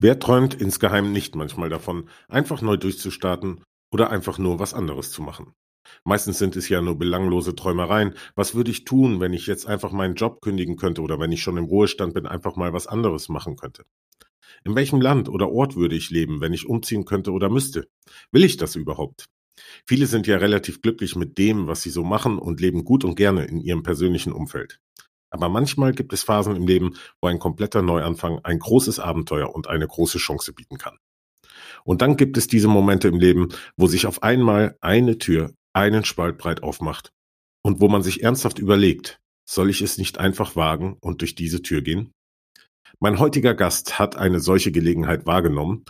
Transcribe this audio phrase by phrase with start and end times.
[0.00, 5.22] Wer träumt insgeheim nicht manchmal davon, einfach neu durchzustarten oder einfach nur was anderes zu
[5.22, 5.54] machen?
[6.04, 8.14] Meistens sind es ja nur belanglose Träumereien.
[8.36, 11.42] Was würde ich tun, wenn ich jetzt einfach meinen Job kündigen könnte oder wenn ich
[11.42, 13.84] schon im Ruhestand bin, einfach mal was anderes machen könnte?
[14.64, 17.88] In welchem Land oder Ort würde ich leben, wenn ich umziehen könnte oder müsste?
[18.30, 19.26] Will ich das überhaupt?
[19.84, 23.16] Viele sind ja relativ glücklich mit dem, was sie so machen und leben gut und
[23.16, 24.78] gerne in ihrem persönlichen Umfeld.
[25.30, 29.68] Aber manchmal gibt es Phasen im Leben, wo ein kompletter Neuanfang ein großes Abenteuer und
[29.68, 30.98] eine große Chance bieten kann.
[31.84, 36.04] Und dann gibt es diese Momente im Leben, wo sich auf einmal eine Tür einen
[36.04, 37.12] Spalt breit aufmacht
[37.62, 41.62] und wo man sich ernsthaft überlegt, soll ich es nicht einfach wagen und durch diese
[41.62, 42.12] Tür gehen?
[43.00, 45.84] Mein heutiger Gast hat eine solche Gelegenheit wahrgenommen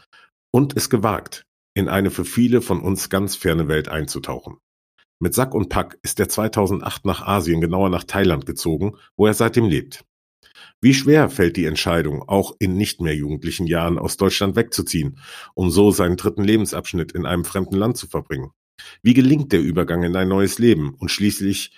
[0.52, 4.58] und es gewagt, in eine für viele von uns ganz ferne Welt einzutauchen.
[5.20, 9.34] Mit Sack und Pack ist er 2008 nach Asien, genauer nach Thailand gezogen, wo er
[9.34, 10.04] seitdem lebt.
[10.80, 15.18] Wie schwer fällt die Entscheidung, auch in nicht mehr jugendlichen Jahren aus Deutschland wegzuziehen,
[15.54, 18.52] um so seinen dritten Lebensabschnitt in einem fremden Land zu verbringen?
[19.02, 20.94] Wie gelingt der Übergang in ein neues Leben?
[20.94, 21.72] Und schließlich,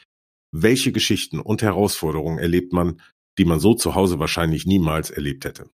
[0.52, 3.00] welche Geschichten und Herausforderungen erlebt man,
[3.38, 5.70] die man so zu Hause wahrscheinlich niemals erlebt hätte?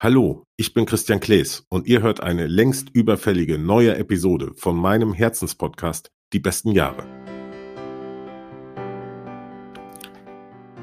[0.00, 5.12] Hallo, ich bin Christian Klees und ihr hört eine längst überfällige neue Episode von meinem
[5.12, 7.04] Herzenspodcast die besten Jahre.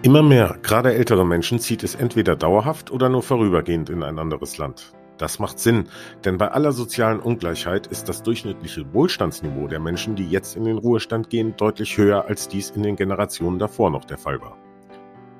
[0.01, 4.57] Immer mehr, gerade ältere Menschen, zieht es entweder dauerhaft oder nur vorübergehend in ein anderes
[4.57, 4.93] Land.
[5.17, 5.87] Das macht Sinn,
[6.25, 10.77] denn bei aller sozialen Ungleichheit ist das durchschnittliche Wohlstandsniveau der Menschen, die jetzt in den
[10.77, 14.57] Ruhestand gehen, deutlich höher, als dies in den Generationen davor noch der Fall war.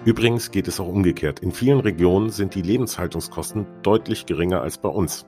[0.06, 1.39] Übrigens geht es auch umgekehrt.
[1.39, 5.25] In vielen Regionen sind die Lebenshaltungskosten deutlich geringer als bei uns.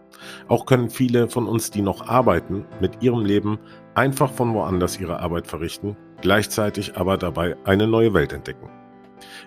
[0.47, 3.57] Auch können viele von uns, die noch arbeiten, mit ihrem Leben
[3.95, 8.69] einfach von woanders ihre Arbeit verrichten, gleichzeitig aber dabei eine neue Welt entdecken.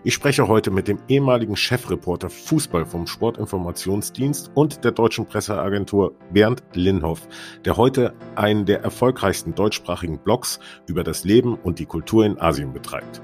[0.02, 6.64] Ich spreche heute mit dem ehemaligen Chefreporter Fußball vom Sportinformationsdienst und der deutschen Presseagentur Bernd
[6.72, 7.28] Linhoff,
[7.64, 10.58] der heute einen der erfolgreichsten deutschsprachigen Blogs
[10.88, 13.22] über das Leben und die Kultur in Asien betreibt.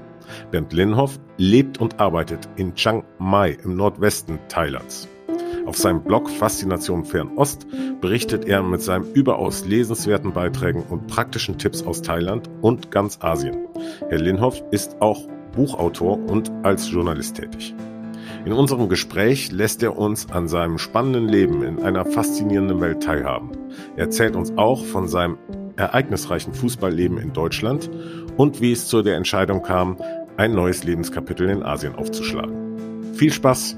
[0.51, 5.07] Bernd Linhoff lebt und arbeitet in Chiang Mai im Nordwesten Thailands.
[5.65, 7.67] Auf seinem Blog Faszination Fernost
[7.99, 13.67] berichtet er mit seinen überaus lesenswerten Beiträgen und praktischen Tipps aus Thailand und ganz Asien.
[14.07, 17.75] Herr Linhoff ist auch Buchautor und als Journalist tätig.
[18.45, 23.51] In unserem Gespräch lässt er uns an seinem spannenden Leben in einer faszinierenden Welt teilhaben.
[23.97, 25.37] Er erzählt uns auch von seinem
[25.75, 27.89] ereignisreichen Fußballleben in Deutschland
[28.37, 29.97] und wie es zu der Entscheidung kam,
[30.37, 33.13] ein neues Lebenskapitel in Asien aufzuschlagen.
[33.15, 33.75] Viel Spaß!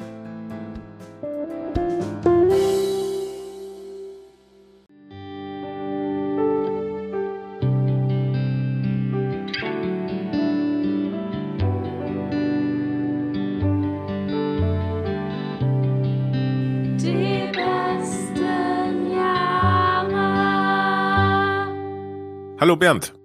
[22.59, 23.18] Hallo Bernd.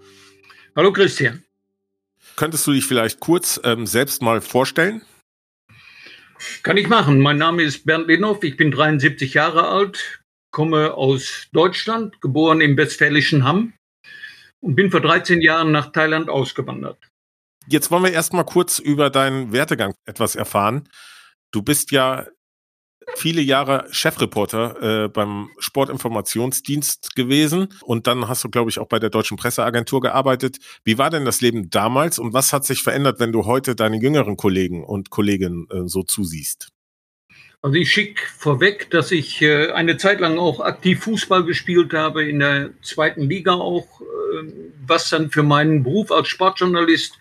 [0.77, 1.45] Hallo Christian.
[2.35, 5.03] Könntest du dich vielleicht kurz ähm, selbst mal vorstellen?
[6.65, 7.21] Kann ich machen.
[7.21, 12.77] Mein Name ist Bernd Lenhoff, ich bin 73 Jahre alt, komme aus Deutschland, geboren im
[12.77, 13.75] westfälischen Hamm
[14.61, 16.99] und bin vor 13 Jahren nach Thailand ausgewandert.
[17.69, 20.89] Jetzt wollen wir erst mal kurz über deinen Wertegang etwas erfahren.
[21.53, 22.27] Du bist ja
[23.17, 28.99] viele Jahre Chefreporter äh, beim Sportinformationsdienst gewesen und dann hast du, glaube ich, auch bei
[28.99, 30.59] der Deutschen Presseagentur gearbeitet.
[30.85, 33.99] Wie war denn das Leben damals und was hat sich verändert, wenn du heute deine
[33.99, 36.69] jüngeren Kollegen und Kolleginnen äh, so zusiehst?
[37.63, 42.23] Also ich schicke vorweg, dass ich äh, eine Zeit lang auch aktiv Fußball gespielt habe,
[42.29, 44.53] in der zweiten Liga auch, äh,
[44.87, 47.19] was dann für meinen Beruf als Sportjournalist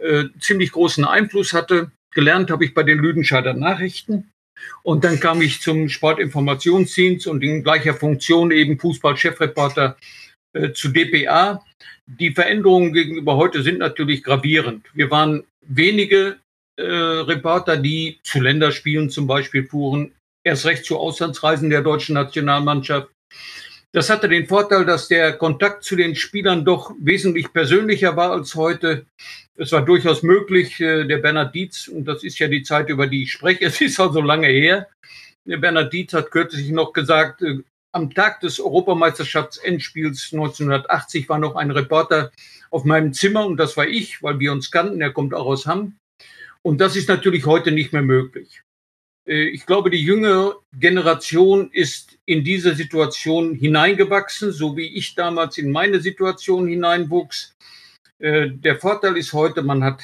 [0.00, 1.92] äh, ziemlich großen Einfluss hatte.
[2.10, 4.32] Gelernt habe ich bei den Lüdenscheider Nachrichten
[4.82, 9.96] und dann kam ich zum Sportinformationsdienst und in gleicher Funktion eben Fußball-Chefreporter
[10.52, 11.64] äh, zu DPA.
[12.06, 14.86] Die Veränderungen gegenüber heute sind natürlich gravierend.
[14.94, 16.38] Wir waren wenige
[16.76, 20.12] äh, Reporter, die zu Länderspielen zum Beispiel fuhren,
[20.44, 23.10] erst recht zu Auslandsreisen der deutschen Nationalmannschaft.
[23.92, 28.54] Das hatte den Vorteil, dass der Kontakt zu den Spielern doch wesentlich persönlicher war als
[28.54, 29.06] heute.
[29.60, 33.06] Es war durchaus möglich, äh, der Bernhard Dietz, und das ist ja die Zeit, über
[33.06, 34.88] die ich spreche, es ist also lange her.
[35.44, 37.58] Der Bernhard Dietz hat kürzlich noch gesagt, äh,
[37.92, 42.32] am Tag des Europameisterschaftsendspiels 1980 war noch ein Reporter
[42.70, 45.02] auf meinem Zimmer und das war ich, weil wir uns kannten.
[45.02, 45.96] Er kommt auch aus Hamm.
[46.62, 48.62] Und das ist natürlich heute nicht mehr möglich.
[49.28, 55.58] Äh, ich glaube, die jüngere Generation ist in diese Situation hineingewachsen, so wie ich damals
[55.58, 57.54] in meine Situation hineinwuchs.
[58.20, 60.02] Äh, der Vorteil ist heute, man hat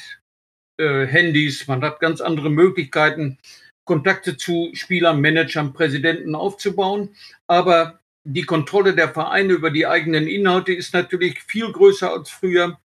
[0.77, 3.37] äh, Handys, man hat ganz andere Möglichkeiten.
[3.85, 7.15] Kontakte zu Spielern, Managern, Präsidenten aufzubauen.
[7.47, 12.77] Aber die Kontrolle der Vereine über die eigenen Inhalte ist natürlich viel größer als früher.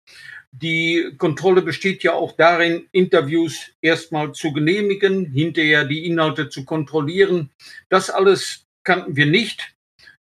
[0.53, 7.51] Die Kontrolle besteht ja auch darin, Interviews erstmal zu genehmigen, hinterher die Inhalte zu kontrollieren.
[7.89, 9.72] Das alles kannten wir nicht.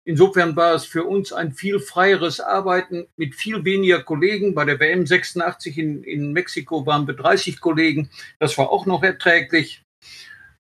[0.05, 4.55] Insofern war es für uns ein viel freieres Arbeiten mit viel weniger Kollegen.
[4.55, 8.11] Bei der WM 86 in, in Mexiko waren wir 30 Kollegen.
[8.41, 9.83] Das war auch noch erträglich.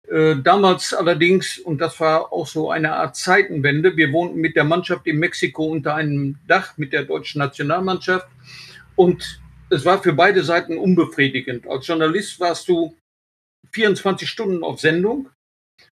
[0.08, 4.64] Äh, damals allerdings, und das war auch so eine Art Zeitenwende, wir wohnten mit der
[4.64, 8.28] Mannschaft in Mexiko unter einem Dach mit der deutschen Nationalmannschaft.
[8.94, 9.40] Und
[9.70, 11.66] es war für beide Seiten unbefriedigend.
[11.66, 12.94] Als Journalist warst du
[13.72, 15.30] 24 Stunden auf Sendung,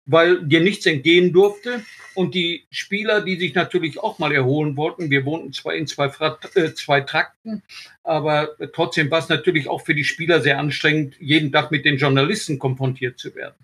[0.06, 1.84] weil dir nichts entgehen durfte.
[2.16, 6.12] Und die Spieler, die sich natürlich auch mal erholen wollten, wir wohnten zwar in zwei,
[6.56, 7.64] äh, zwei Trakten,
[8.04, 11.98] aber trotzdem war es natürlich auch für die Spieler sehr anstrengend, jeden Tag mit den
[11.98, 13.56] Journalisten konfrontiert zu werden.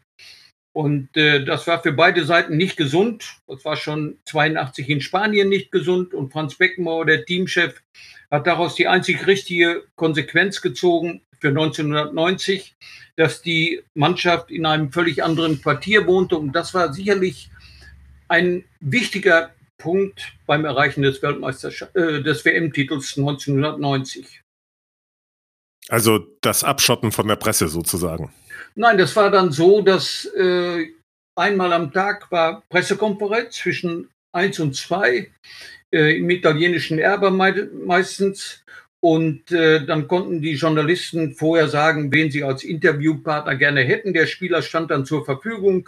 [0.75, 3.37] Und äh, das war für beide Seiten nicht gesund.
[3.47, 6.13] Das war schon 82 in Spanien nicht gesund.
[6.13, 7.81] Und Franz Beckenbauer, der Teamchef,
[8.29, 12.75] hat daraus die einzig richtige Konsequenz gezogen für 1990,
[13.17, 16.37] dass die Mannschaft in einem völlig anderen Quartier wohnte.
[16.37, 17.51] Und das war sicherlich
[18.27, 24.41] ein wichtiger Punkt beim Erreichen des Weltmeisterschaft äh, des WM-Titels 1990.
[25.89, 28.33] Also das Abschotten von der Presse sozusagen.
[28.73, 30.87] Nein, das war dann so, dass äh,
[31.35, 35.31] einmal am Tag war Pressekonferenz zwischen eins und zwei
[35.93, 38.64] äh, im italienischen Erbe meistens.
[39.07, 44.13] Und äh, dann konnten die Journalisten vorher sagen, wen sie als Interviewpartner gerne hätten.
[44.13, 45.87] Der Spieler stand dann zur Verfügung.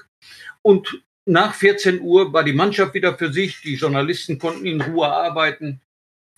[0.62, 3.60] Und nach 14 Uhr war die Mannschaft wieder für sich.
[3.64, 5.82] Die Journalisten konnten in Ruhe arbeiten.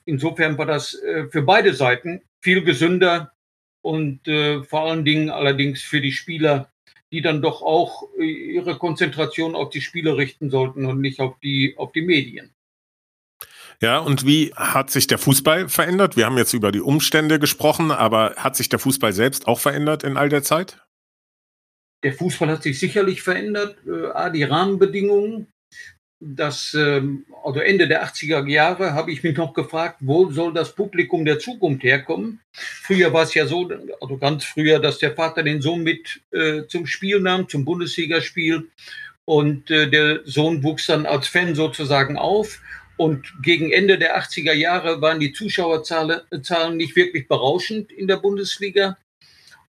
[0.06, 3.34] Insofern war das äh, für beide Seiten viel gesünder
[3.82, 6.72] und äh, vor allen Dingen allerdings für die Spieler,
[7.12, 11.38] die dann doch auch äh, ihre Konzentration auf die Spiele richten sollten und nicht auf
[11.44, 12.54] die, auf die Medien.
[13.82, 16.18] Ja, und wie hat sich der Fußball verändert?
[16.18, 20.04] Wir haben jetzt über die Umstände gesprochen, aber hat sich der Fußball selbst auch verändert
[20.04, 20.84] in all der Zeit?
[22.04, 23.78] Der Fußball hat sich sicherlich verändert.
[23.86, 25.48] Äh, die Rahmenbedingungen
[26.22, 30.76] das, ähm, also Ende der 80er Jahre, habe ich mich noch gefragt, wo soll das
[30.76, 32.42] Publikum der Zukunft herkommen?
[32.52, 33.70] Früher war es ja so,
[34.02, 38.70] also ganz früher, dass der Vater den Sohn mit äh, zum Spiel nahm, zum Bundesligaspiel.
[39.26, 42.60] Und äh, der Sohn wuchs dann als Fan sozusagen auf.
[43.00, 48.18] Und gegen Ende der 80er Jahre waren die Zuschauerzahlen Zahlen nicht wirklich berauschend in der
[48.18, 48.98] Bundesliga.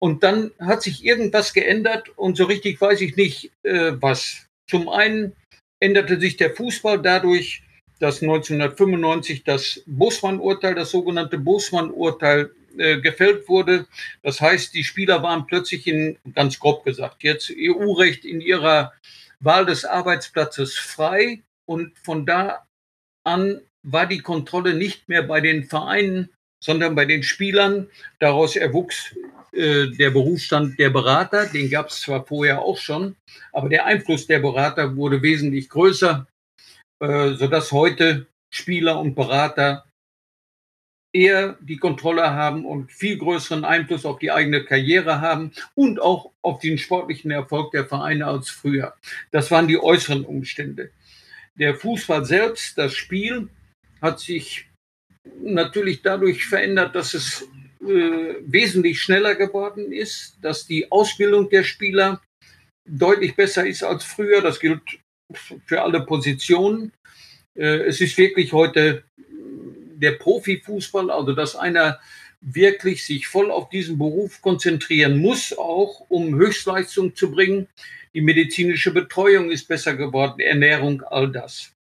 [0.01, 4.47] Und dann hat sich irgendwas geändert und so richtig weiß ich nicht, äh, was.
[4.69, 5.37] Zum einen
[5.79, 7.63] änderte sich der Fußball dadurch,
[8.01, 13.87] dass 1995 das Bosman-Urteil, das sogenannte Bosman-Urteil äh, gefällt wurde.
[14.25, 18.93] Das heißt, die Spieler waren plötzlich in, ganz grob gesagt, jetzt EU-Recht in ihrer
[19.39, 22.67] Wahl des Arbeitsplatzes frei und von da
[23.25, 26.29] an war die Kontrolle nicht mehr bei den Vereinen,
[26.63, 27.89] sondern bei den Spielern.
[28.19, 29.15] Daraus erwuchs
[29.53, 33.17] äh, der Berufsstand der Berater, den gab es zwar vorher auch schon,
[33.53, 36.27] aber der Einfluss der Berater wurde wesentlich größer,
[37.01, 39.85] äh, sodass heute Spieler und Berater
[41.13, 46.31] eher die Kontrolle haben und viel größeren Einfluss auf die eigene Karriere haben und auch
[46.43, 48.95] auf den sportlichen Erfolg der Vereine als früher.
[49.33, 50.91] Das waren die äußeren Umstände.
[51.61, 53.49] Der Fußball selbst, das Spiel,
[54.01, 54.67] hat sich
[55.43, 57.43] natürlich dadurch verändert, dass es
[57.83, 62.23] äh, wesentlich schneller geworden ist, dass die Ausbildung der Spieler
[62.89, 64.41] deutlich besser ist als früher.
[64.41, 64.81] Das gilt
[65.67, 66.93] für alle Positionen.
[67.55, 72.01] Äh, es ist wirklich heute der Profifußball, also dass einer
[72.41, 77.69] wirklich sich voll auf diesen Beruf konzentrieren muss, auch um Höchstleistung zu bringen.
[78.15, 81.75] Die medizinische Betreuung ist besser geworden, Ernährung, all das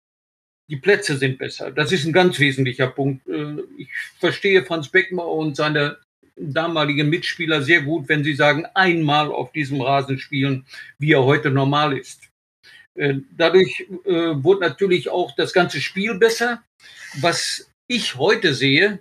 [0.68, 1.70] die Plätze sind besser.
[1.70, 3.26] Das ist ein ganz wesentlicher Punkt.
[3.26, 5.98] Äh, ich verstehe Franz Beckmauer und seine
[6.36, 10.66] damaligen Mitspieler sehr gut, wenn sie sagen, einmal auf diesem Rasen spielen,
[10.98, 12.30] wie er heute normal ist.
[12.94, 16.62] Äh, dadurch äh, wurde natürlich auch das ganze Spiel besser.
[17.20, 19.00] Was ich heute sehe,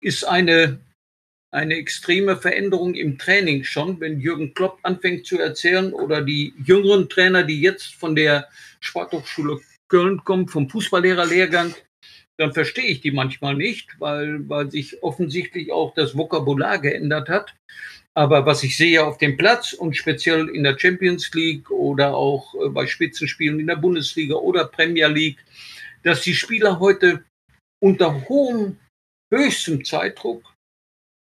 [0.00, 0.80] ist eine,
[1.50, 7.08] eine extreme Veränderung im Training schon, wenn Jürgen Klopp anfängt zu erzählen oder die jüngeren
[7.08, 8.48] Trainer, die jetzt von der
[8.80, 11.74] Sporthochschule Köln kommen, vom Fußballlehrerlehrgang,
[12.38, 17.54] dann verstehe ich die manchmal nicht, weil, weil sich offensichtlich auch das Vokabular geändert hat.
[18.14, 22.54] Aber was ich sehe auf dem Platz und speziell in der Champions League oder auch
[22.54, 25.38] äh, bei Spitzenspielen in der Bundesliga oder Premier League,
[26.02, 27.24] dass die Spieler heute
[27.80, 28.78] unter hohem,
[29.32, 30.42] höchstem Zeitdruck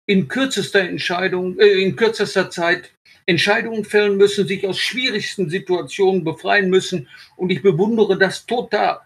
[0.08, 2.92] in kürzester Entscheidung, äh, in kürzester Zeit
[3.28, 7.08] Entscheidungen fällen müssen, sich aus schwierigsten Situationen befreien müssen.
[7.36, 9.02] Und ich bewundere das total,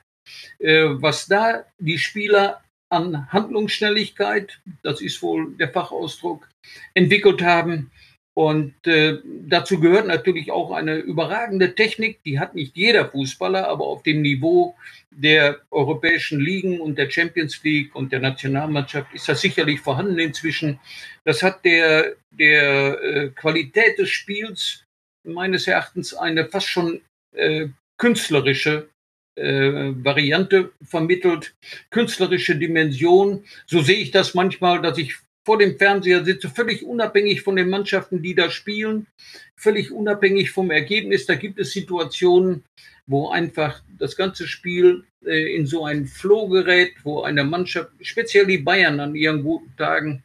[0.60, 6.48] äh, was da die Spieler an Handlungsschnelligkeit, das ist wohl der Fachausdruck,
[6.94, 7.90] entwickelt haben.
[8.34, 13.86] Und äh, dazu gehört natürlich auch eine überragende Technik, die hat nicht jeder Fußballer, aber
[13.86, 14.76] auf dem Niveau
[15.10, 20.80] der europäischen Ligen und der Champions League und der Nationalmannschaft ist das sicherlich vorhanden inzwischen.
[21.26, 24.86] Das hat der, der äh, Qualität des Spiels
[25.26, 27.02] meines Erachtens eine fast schon
[27.36, 28.88] äh, künstlerische
[29.36, 31.54] äh, Variante vermittelt,
[31.90, 33.44] künstlerische Dimension.
[33.66, 37.70] So sehe ich das manchmal, dass ich vor dem Fernseher sitze, völlig unabhängig von den
[37.70, 39.08] Mannschaften, die da spielen,
[39.56, 41.26] völlig unabhängig vom Ergebnis.
[41.26, 42.64] Da gibt es Situationen,
[43.08, 48.46] wo einfach das ganze Spiel äh, in so einen Flow gerät, wo eine Mannschaft, speziell
[48.46, 50.24] die Bayern an ihren guten Tagen,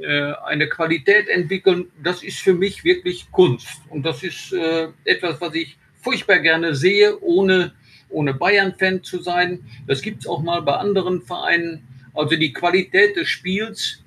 [0.00, 1.90] äh, eine Qualität entwickeln.
[2.02, 3.80] Das ist für mich wirklich Kunst.
[3.90, 7.72] Und das ist äh, etwas, was ich furchtbar gerne sehe, ohne,
[8.08, 9.64] ohne Bayern-Fan zu sein.
[9.86, 11.86] Das gibt es auch mal bei anderen Vereinen.
[12.14, 14.02] Also die Qualität des Spiels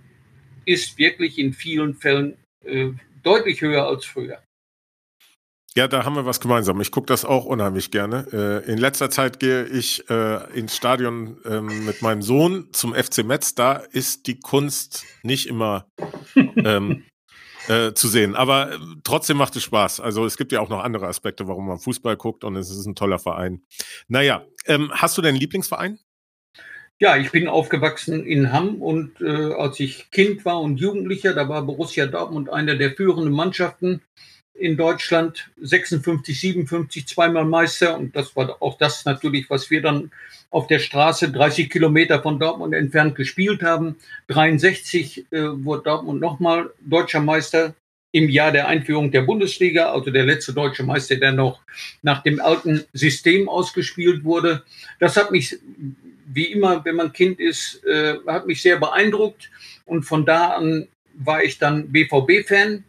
[0.70, 2.92] ist wirklich in vielen Fällen äh,
[3.24, 4.40] deutlich höher als früher.
[5.76, 6.82] Ja, da haben wir was gemeinsam.
[6.82, 8.28] Ich gucke das auch unheimlich gerne.
[8.32, 13.24] Äh, in letzter Zeit gehe ich äh, ins Stadion äh, mit meinem Sohn zum FC
[13.24, 13.56] Metz.
[13.56, 15.88] Da ist die Kunst nicht immer
[16.36, 17.04] ähm,
[17.68, 18.36] äh, zu sehen.
[18.36, 20.00] Aber äh, trotzdem macht es Spaß.
[20.00, 22.86] Also es gibt ja auch noch andere Aspekte, warum man Fußball guckt und es ist
[22.86, 23.62] ein toller Verein.
[24.08, 26.00] Naja, ähm, hast du deinen Lieblingsverein?
[27.02, 31.48] Ja, ich bin aufgewachsen in Hamm und äh, als ich Kind war und Jugendlicher, da
[31.48, 34.02] war Borussia Dortmund eine der führenden Mannschaften
[34.54, 40.12] in Deutschland, 56, 57, zweimal Meister und das war auch das natürlich, was wir dann
[40.50, 43.96] auf der Straße 30 Kilometer von Dortmund entfernt gespielt haben.
[44.28, 47.76] 63 äh, wurde Dortmund nochmal deutscher Meister
[48.12, 51.62] im Jahr der Einführung der Bundesliga, also der letzte deutsche Meister, der noch
[52.02, 54.64] nach dem alten System ausgespielt wurde.
[55.00, 55.58] Das hat mich
[56.32, 59.50] wie immer, wenn man Kind ist, äh, hat mich sehr beeindruckt.
[59.86, 62.84] Und von da an war ich dann BVB-Fan.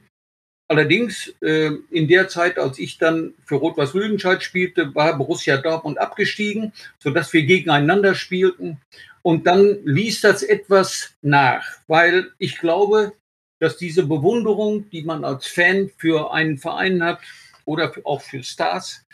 [0.68, 5.99] Allerdings äh, in der Zeit, als ich dann für Rot-Weiß Lüdenscheid spielte, war Borussia Dortmund
[5.99, 8.80] abgestiegen, sodass wir gegeneinander spielten.
[9.23, 13.12] Und dann ließ das etwas nach, weil ich glaube,
[13.59, 17.20] dass diese Bewunderung, die man als Fan für einen Verein hat
[17.64, 19.04] oder auch für Stars,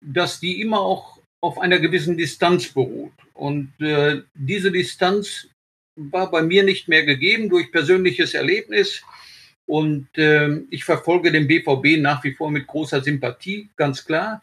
[0.00, 3.12] dass die immer auch auf einer gewissen Distanz beruht.
[3.34, 5.48] Und äh, diese Distanz
[5.96, 9.02] war bei mir nicht mehr gegeben durch persönliches Erlebnis.
[9.66, 14.42] Und äh, ich verfolge den BVB nach wie vor mit großer Sympathie, ganz klar.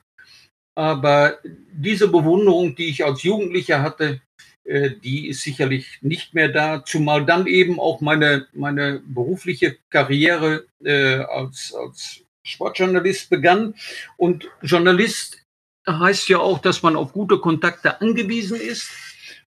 [0.75, 1.39] Aber
[1.71, 4.21] diese Bewunderung, die ich als Jugendlicher hatte,
[4.65, 10.65] äh, die ist sicherlich nicht mehr da, zumal dann eben auch meine, meine berufliche Karriere
[10.83, 13.75] äh, als, als Sportjournalist begann.
[14.17, 15.45] Und Journalist
[15.87, 18.89] heißt ja auch, dass man auf gute Kontakte angewiesen ist,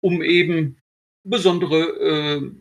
[0.02, 0.78] um eben
[1.24, 2.52] besondere äh,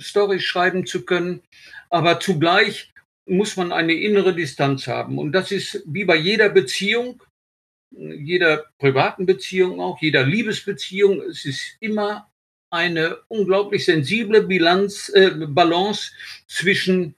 [0.00, 1.42] Storys schreiben zu können.
[1.90, 2.92] Aber zugleich
[3.26, 5.18] muss man eine innere Distanz haben.
[5.18, 7.22] Und das ist wie bei jeder Beziehung,
[7.90, 11.22] jeder privaten Beziehung auch, jeder Liebesbeziehung.
[11.22, 12.30] Es ist immer
[12.70, 16.12] eine unglaublich sensible Bilanz, äh, Balance
[16.46, 17.14] zwischen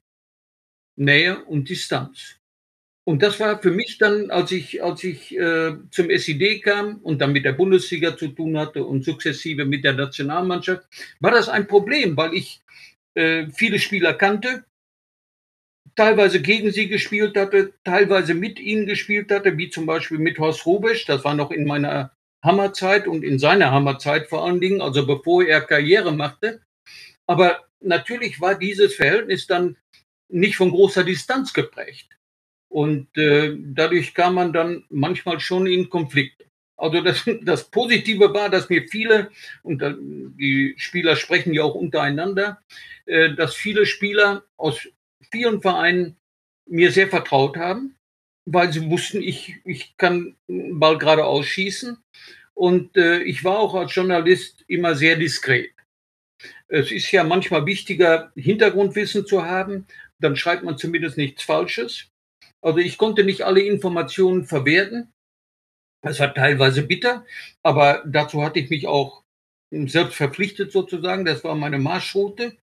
[0.96, 2.39] Nähe und Distanz.
[3.04, 7.20] Und das war für mich dann, als ich, als ich äh, zum SID kam und
[7.20, 10.86] dann mit der Bundesliga zu tun hatte und sukzessive mit der Nationalmannschaft,
[11.18, 12.62] war das ein Problem, weil ich
[13.14, 14.64] äh, viele Spieler kannte,
[15.96, 20.66] teilweise gegen sie gespielt hatte, teilweise mit ihnen gespielt hatte, wie zum Beispiel mit Horst
[20.66, 21.04] Rubisch.
[21.06, 25.44] Das war noch in meiner Hammerzeit und in seiner Hammerzeit vor allen Dingen, also bevor
[25.44, 26.62] er Karriere machte.
[27.26, 29.76] Aber natürlich war dieses Verhältnis dann
[30.28, 32.19] nicht von großer Distanz geprägt.
[32.70, 36.44] Und äh, dadurch kam man dann manchmal schon in Konflikte.
[36.76, 39.30] Also das, das Positive war, dass mir viele,
[39.62, 39.82] und
[40.38, 42.62] die Spieler sprechen ja auch untereinander,
[43.06, 44.88] äh, dass viele Spieler aus
[45.30, 46.16] vielen Vereinen
[46.68, 47.96] mir sehr vertraut haben,
[48.46, 51.98] weil sie wussten, ich, ich kann Ball gerade ausschießen.
[52.54, 55.72] Und äh, ich war auch als Journalist immer sehr diskret.
[56.68, 59.86] Es ist ja manchmal wichtiger, Hintergrundwissen zu haben,
[60.20, 62.09] dann schreibt man zumindest nichts Falsches.
[62.62, 65.12] Also ich konnte nicht alle Informationen verwerten.
[66.02, 67.24] Das war teilweise bitter,
[67.62, 69.22] aber dazu hatte ich mich auch
[69.70, 71.24] selbst verpflichtet sozusagen.
[71.24, 72.56] Das war meine Marschroute.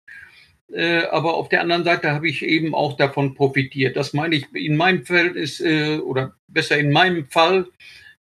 [0.72, 3.96] Äh, aber auf der anderen Seite habe ich eben auch davon profitiert.
[3.96, 7.66] Das meine ich, in meinem Fall ist, äh, oder besser in meinem Fall,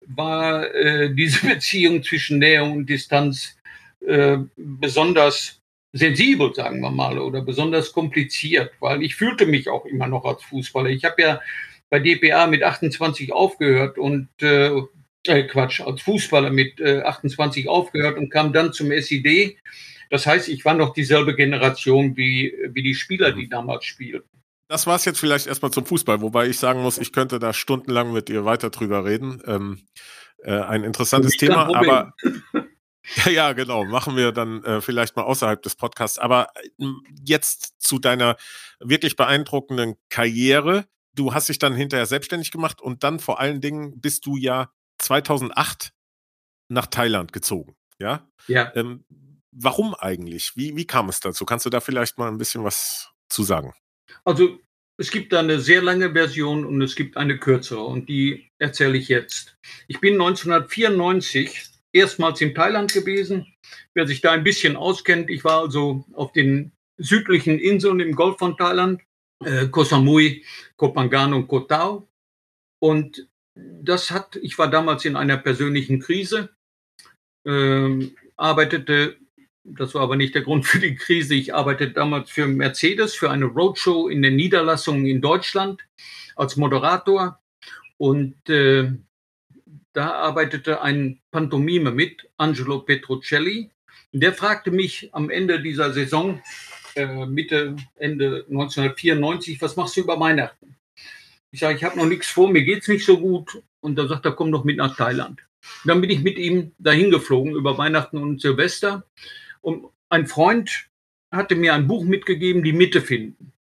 [0.06, 3.56] war äh, diese Beziehung zwischen Nähe und Distanz
[4.56, 5.62] besonders
[5.94, 10.42] sensibel, sagen wir mal, oder besonders kompliziert, weil ich fühlte mich auch immer noch als
[10.42, 10.90] Fußballer.
[10.90, 11.40] Ich habe ja
[11.88, 14.72] bei DPA mit 28 aufgehört und äh,
[15.26, 19.56] äh, Quatsch, als Fußballer mit äh, 28 aufgehört und kam dann zum SID.
[20.10, 24.28] Das heißt, ich war noch dieselbe Generation wie, wie die Spieler, die damals spielten.
[24.68, 27.52] Das war es jetzt vielleicht erstmal zum Fußball, wobei ich sagen muss, ich könnte da
[27.52, 29.40] stundenlang mit dir weiter drüber reden.
[29.46, 29.82] Ähm,
[30.42, 32.14] äh, ein interessantes Thema, aber
[33.24, 36.18] ja, ja, genau, machen wir dann äh, vielleicht mal außerhalb des Podcasts.
[36.18, 36.86] Aber äh,
[37.24, 38.36] jetzt zu deiner
[38.80, 40.86] wirklich beeindruckenden Karriere.
[41.14, 44.72] Du hast dich dann hinterher selbstständig gemacht und dann vor allen Dingen bist du ja
[44.98, 45.92] 2008
[46.68, 47.76] nach Thailand gezogen.
[47.98, 48.28] Ja.
[48.48, 48.72] Ja.
[48.74, 49.04] Ähm,
[49.52, 50.52] warum eigentlich?
[50.56, 51.44] Wie, wie kam es dazu?
[51.44, 53.74] Kannst du da vielleicht mal ein bisschen was zu sagen?
[54.24, 54.58] Also
[54.96, 58.96] es gibt da eine sehr lange Version und es gibt eine kürzere und die erzähle
[58.96, 59.56] ich jetzt.
[59.88, 63.46] Ich bin 1994 erstmals in Thailand gewesen.
[63.94, 68.38] Wer sich da ein bisschen auskennt, ich war also auf den südlichen Inseln im Golf
[68.38, 69.02] von Thailand,
[69.44, 70.44] äh, Koh Samui,
[70.76, 72.08] Koh Phangan und Koh Tao.
[72.80, 76.50] Und das hat, ich war damals in einer persönlichen Krise,
[77.46, 79.16] äh, arbeitete,
[79.62, 83.30] das war aber nicht der Grund für die Krise, ich arbeitete damals für Mercedes, für
[83.30, 85.82] eine Roadshow in den Niederlassungen in Deutschland
[86.36, 87.40] als Moderator.
[87.96, 88.90] Und äh,
[89.94, 93.70] da arbeitete ein Pantomime mit, Angelo Petrocelli.
[94.12, 96.42] Der fragte mich am Ende dieser Saison,
[96.96, 100.76] äh, Mitte, Ende 1994, was machst du über Weihnachten?
[101.50, 103.62] Ich sage, ich habe noch nichts vor, mir geht's nicht so gut.
[103.80, 105.40] Und dann sagt er, komm doch mit nach Thailand.
[105.84, 109.06] Und dann bin ich mit ihm dahin geflogen über Weihnachten und Silvester.
[109.60, 110.88] Und ein Freund
[111.30, 113.52] hatte mir ein Buch mitgegeben, die Mitte finden.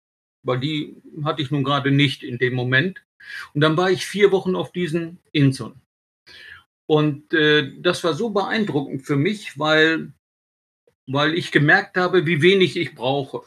[0.42, 3.04] Weil die hatte ich nun gerade nicht in dem Moment.
[3.52, 5.82] Und dann war ich vier Wochen auf diesen Inseln.
[6.92, 10.12] Und äh, das war so beeindruckend für mich, weil,
[11.08, 13.46] weil ich gemerkt habe, wie wenig ich brauche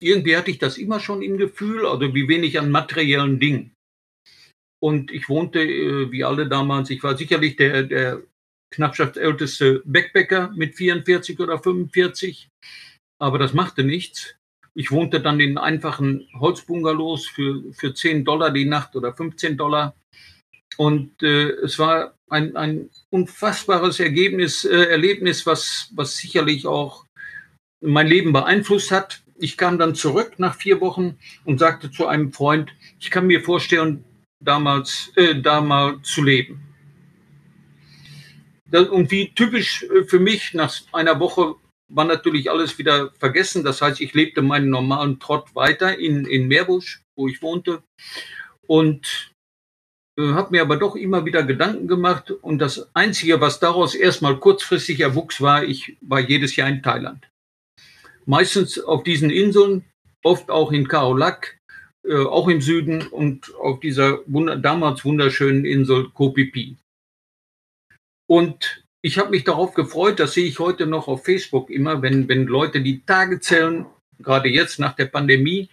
[0.00, 3.72] irgendwie hatte ich das immer schon im Gefühl, also wie wenig an materiellen Dingen.
[4.82, 8.22] Und ich wohnte, äh, wie alle damals, ich war sicherlich der, der
[8.74, 12.48] knappschaftsälteste Backpacker mit 44 oder 45,
[13.18, 14.36] aber das machte nichts.
[14.74, 19.96] Ich wohnte dann in einfachen Holzbungalows für, für 10 Dollar die Nacht oder 15 Dollar.
[20.76, 27.06] Und äh, es war ein, ein unfassbares Ergebnis, äh, Erlebnis, was, was sicherlich auch
[27.80, 32.32] mein Leben beeinflusst hat ich kam dann zurück nach vier Wochen und sagte zu einem
[32.32, 34.04] Freund, ich kann mir vorstellen,
[34.40, 36.62] damals, äh, da mal zu leben.
[38.70, 41.54] Das, und wie typisch äh, für mich, nach einer Woche
[41.88, 43.64] war natürlich alles wieder vergessen.
[43.64, 47.82] Das heißt, ich lebte meinen normalen Trott weiter in, in Meerbusch, wo ich wohnte.
[48.66, 49.32] Und
[50.18, 52.30] habe mir aber doch immer wieder Gedanken gemacht.
[52.30, 57.26] Und das Einzige, was daraus erstmal kurzfristig erwuchs, war, ich war jedes Jahr in Thailand
[58.26, 59.84] meistens auf diesen Inseln,
[60.22, 61.58] oft auch in Karolak,
[62.06, 66.76] äh, auch im Süden und auf dieser wunder damals wunderschönen Insel Kopipi.
[68.28, 72.28] Und ich habe mich darauf gefreut, das sehe ich heute noch auf Facebook immer, wenn,
[72.28, 73.86] wenn Leute die Tage zählen,
[74.18, 75.68] gerade jetzt nach der Pandemie,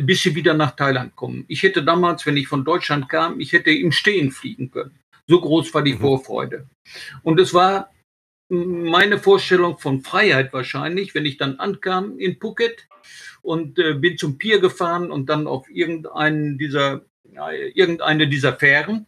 [0.00, 1.44] bis sie wieder nach Thailand kommen.
[1.48, 4.98] Ich hätte damals, wenn ich von Deutschland kam, ich hätte im Stehen fliegen können.
[5.26, 6.00] So groß war die mhm.
[6.00, 6.68] Vorfreude.
[7.22, 7.90] Und es war
[8.48, 12.86] meine Vorstellung von Freiheit wahrscheinlich, wenn ich dann ankam in Phuket
[13.42, 19.06] und äh, bin zum Pier gefahren und dann auf irgendeinen dieser, ja, irgendeine dieser Fähren,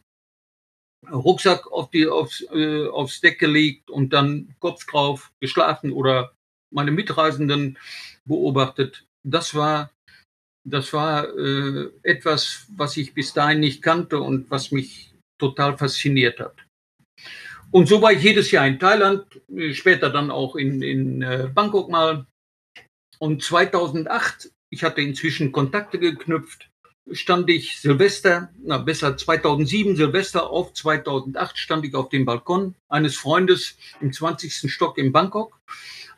[1.11, 6.33] Rucksack auf die, aufs, äh, aufs Deck gelegt und dann Kopf drauf geschlafen oder
[6.71, 7.79] meine Mitreisenden
[8.25, 9.07] beobachtet.
[9.25, 9.91] Das war,
[10.71, 16.41] das war äh, etwas, was ich bis dahin nicht kannte und was mich total fasziniert
[16.41, 16.57] hat.
[17.71, 19.25] Und so war ich jedes Jahr in Thailand,
[19.73, 22.27] später dann auch in, in äh, Bangkok mal.
[23.19, 26.71] Und 2008, ich hatte inzwischen Kontakte geknüpft,
[27.13, 33.17] stand ich Silvester, na besser 2007 Silvester auf 2008 stand ich auf dem Balkon eines
[33.17, 34.71] Freundes im 20.
[34.73, 35.59] Stock in Bangkok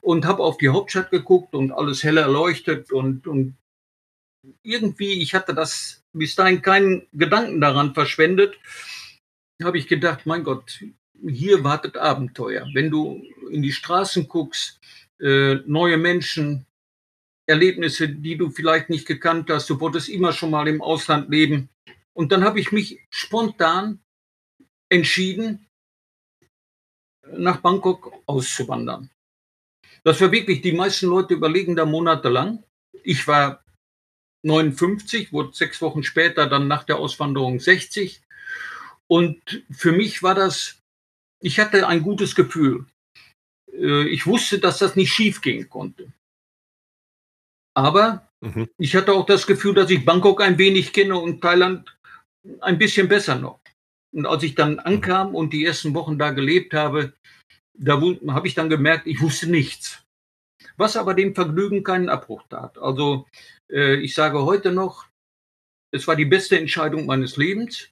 [0.01, 3.57] und habe auf die Hauptstadt geguckt und alles hell erleuchtet und, und
[4.63, 8.59] irgendwie, ich hatte das bis dahin keinen Gedanken daran verschwendet,
[9.63, 10.83] habe ich gedacht, mein Gott,
[11.27, 12.67] hier wartet Abenteuer.
[12.73, 14.81] Wenn du in die Straßen guckst,
[15.21, 16.67] äh, neue Menschen,
[17.47, 21.69] Erlebnisse, die du vielleicht nicht gekannt hast, du wolltest immer schon mal im Ausland leben.
[22.15, 24.01] Und dann habe ich mich spontan
[24.89, 25.67] entschieden,
[27.33, 29.11] nach Bangkok auszuwandern.
[30.05, 32.63] Das war wirklich, die meisten Leute überlegen da monatelang.
[33.03, 33.63] Ich war
[34.43, 38.23] 59, wurde sechs Wochen später dann nach der Auswanderung 60.
[39.07, 40.81] Und für mich war das
[41.41, 42.87] ich hatte ein gutes Gefühl.
[43.73, 46.13] Äh, ich wusste, dass das nicht schief gehen konnte.
[47.75, 48.69] Aber mhm.
[48.79, 51.97] ich hatte auch das Gefühl, dass ich Bangkok ein wenig kenne und Thailand
[52.61, 53.61] ein bisschen besser noch.
[54.13, 57.15] Und als ich dann ankam und die ersten Wochen da gelebt habe,
[57.75, 60.05] da habe ich dann gemerkt, ich wusste nichts.
[60.77, 62.77] Was aber dem Vergnügen keinen Abbruch tat.
[62.79, 63.27] Also
[63.73, 65.07] ich sage heute noch,
[65.93, 67.89] es war die beste Entscheidung meines Lebens.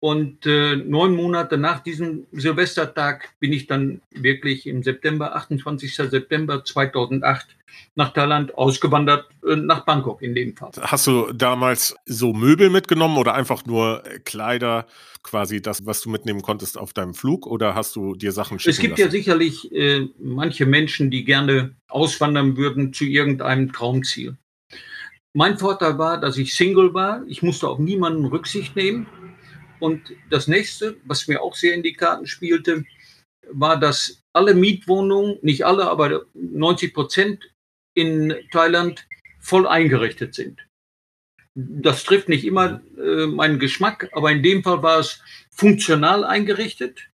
[0.00, 5.92] Und äh, neun Monate nach diesem Silvestertag bin ich dann wirklich im September, 28.
[5.92, 7.56] September 2008
[7.96, 10.70] nach Thailand ausgewandert, äh, nach Bangkok in dem Fall.
[10.80, 14.86] Hast du damals so Möbel mitgenommen oder einfach nur Kleider,
[15.24, 18.70] quasi das, was du mitnehmen konntest auf deinem Flug oder hast du dir Sachen schicken
[18.70, 19.02] Es gibt lassen?
[19.02, 24.36] ja sicherlich äh, manche Menschen, die gerne auswandern würden zu irgendeinem Traumziel.
[25.38, 27.22] Mein Vorteil war, dass ich Single war.
[27.28, 29.06] Ich musste auf niemanden Rücksicht nehmen.
[29.78, 32.84] Und das nächste, was mir auch sehr in die Karten spielte,
[33.48, 37.54] war, dass alle Mietwohnungen, nicht alle, aber 90 Prozent
[37.94, 39.06] in Thailand
[39.38, 40.66] voll eingerichtet sind.
[41.54, 45.22] Das trifft nicht immer äh, meinen Geschmack, aber in dem Fall war es
[45.52, 47.10] funktional eingerichtet.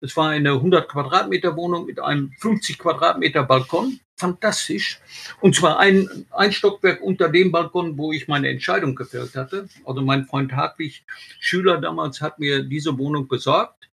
[0.00, 4.00] Es war eine 100 Quadratmeter Wohnung mit einem 50 Quadratmeter Balkon.
[4.18, 4.98] Fantastisch.
[5.40, 9.68] Und zwar ein, ein Stockwerk unter dem Balkon, wo ich meine Entscheidung gefällt hatte.
[9.84, 11.04] Also mein Freund Hartwig,
[11.38, 13.88] Schüler damals, hat mir diese Wohnung besorgt.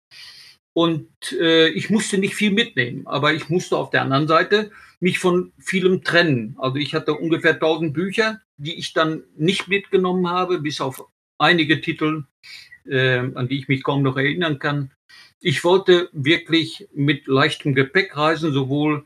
[0.73, 5.19] Und äh, ich musste nicht viel mitnehmen, aber ich musste auf der anderen Seite mich
[5.19, 6.57] von vielem trennen.
[6.59, 11.05] Also ich hatte ungefähr 1000 Bücher, die ich dann nicht mitgenommen habe, bis auf
[11.37, 12.25] einige Titel,
[12.87, 14.91] äh, an die ich mich kaum noch erinnern kann.
[15.41, 19.05] Ich wollte wirklich mit leichtem Gepäck reisen, sowohl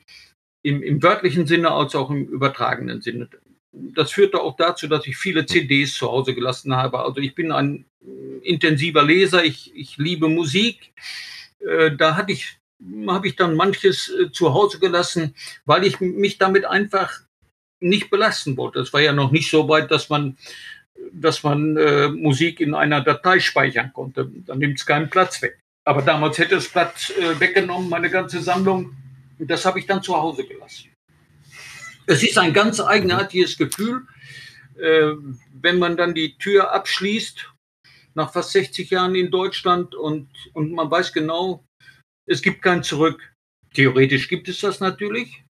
[0.69, 3.29] im, im wörtlichen Sinne als auch im übertragenen Sinne.
[3.73, 7.01] Das führte auch dazu, dass ich viele CDs zu Hause gelassen habe.
[7.01, 7.85] Also ich bin ein
[8.43, 10.93] intensiver Leser, ich, ich liebe Musik.
[11.61, 12.59] Äh, da hatte ich,
[13.07, 17.21] habe ich dann manches äh, zu Hause gelassen, weil ich mich damit einfach
[17.81, 18.81] nicht belasten wollte.
[18.81, 20.37] Es war ja noch nicht so weit, dass man,
[21.13, 24.31] dass man äh, Musik in einer Datei speichern konnte.
[24.47, 25.61] Da nimmt es keinen Platz weg.
[25.85, 28.95] Aber damals hätte es Platz äh, weggenommen, meine ganze Sammlung.
[29.39, 30.91] Und das habe ich dann zu Hause gelassen.
[32.07, 34.07] Es ist ein ganz eigenartiges Gefühl,
[34.77, 35.13] äh,
[35.53, 37.53] wenn man dann die Tür abschließt,
[38.15, 41.65] nach fast 60 Jahren in Deutschland und, und man weiß genau,
[42.27, 43.35] es gibt kein Zurück.
[43.75, 45.45] Theoretisch gibt es das natürlich,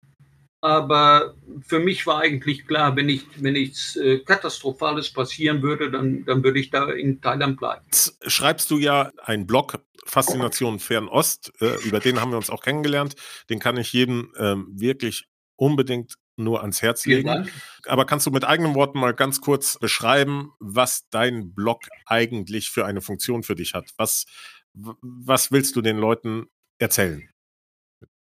[0.60, 6.24] aber für mich war eigentlich klar, wenn, ich, wenn nichts äh, Katastrophales passieren würde, dann,
[6.24, 7.84] dann würde ich da in Thailand bleiben.
[7.86, 12.62] Jetzt schreibst du ja einen Blog, Faszination Fernost, äh, über den haben wir uns auch
[12.62, 13.14] kennengelernt.
[13.50, 17.50] Den kann ich jedem ähm, wirklich unbedingt nur ans Herz legen.
[17.86, 22.86] Aber kannst du mit eigenen Worten mal ganz kurz beschreiben, was dein Blog eigentlich für
[22.86, 23.90] eine Funktion für dich hat?
[23.96, 24.24] Was,
[24.72, 26.46] was willst du den Leuten
[26.78, 27.28] erzählen?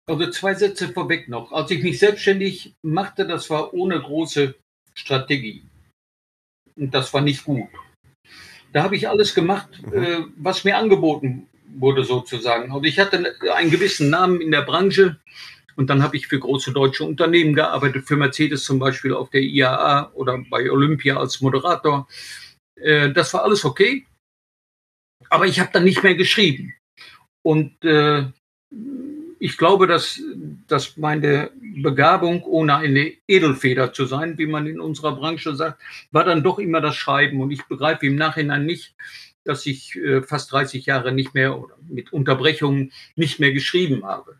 [0.06, 1.52] Also zwei Sätze vorweg noch.
[1.52, 4.54] Als ich mich selbstständig machte, das war ohne große
[4.94, 5.64] Strategie.
[6.76, 7.68] Und das war nicht gut.
[8.72, 10.02] Da habe ich alles gemacht, mhm.
[10.02, 12.72] äh, was mir angeboten wurde sozusagen.
[12.72, 15.18] Also ich hatte einen gewissen Namen in der Branche
[15.76, 19.42] und dann habe ich für große deutsche Unternehmen gearbeitet, für Mercedes zum Beispiel auf der
[19.42, 22.08] IAA oder bei Olympia als Moderator.
[22.80, 24.06] Äh, das war alles okay,
[25.30, 26.74] aber ich habe dann nicht mehr geschrieben.
[27.42, 28.26] Und äh,
[29.38, 30.20] ich glaube, dass,
[30.66, 36.24] dass meine Begabung, ohne eine Edelfeder zu sein, wie man in unserer Branche sagt, war
[36.24, 37.40] dann doch immer das Schreiben.
[37.40, 38.94] Und ich begreife im Nachhinein nicht,
[39.44, 44.38] dass ich äh, fast 30 Jahre nicht mehr oder mit Unterbrechungen nicht mehr geschrieben habe.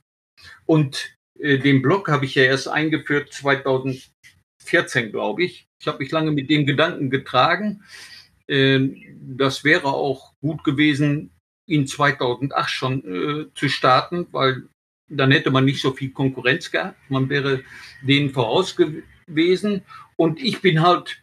[0.66, 5.66] Und äh, den Blog habe ich ja erst eingeführt 2014, glaube ich.
[5.80, 7.84] Ich habe mich lange mit dem Gedanken getragen.
[8.46, 8.88] Äh,
[9.20, 11.30] das wäre auch gut gewesen,
[11.66, 14.68] ihn 2008 schon äh, zu starten, weil
[15.08, 16.98] dann hätte man nicht so viel Konkurrenz gehabt.
[17.10, 17.62] Man wäre
[18.02, 19.82] denen voraus gewesen.
[20.16, 21.22] Und ich bin halt,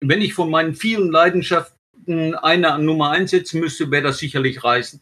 [0.00, 5.00] wenn ich von meinen vielen Leidenschaften eine an Nummer einsetzen müsste, wäre das sicherlich Reisen.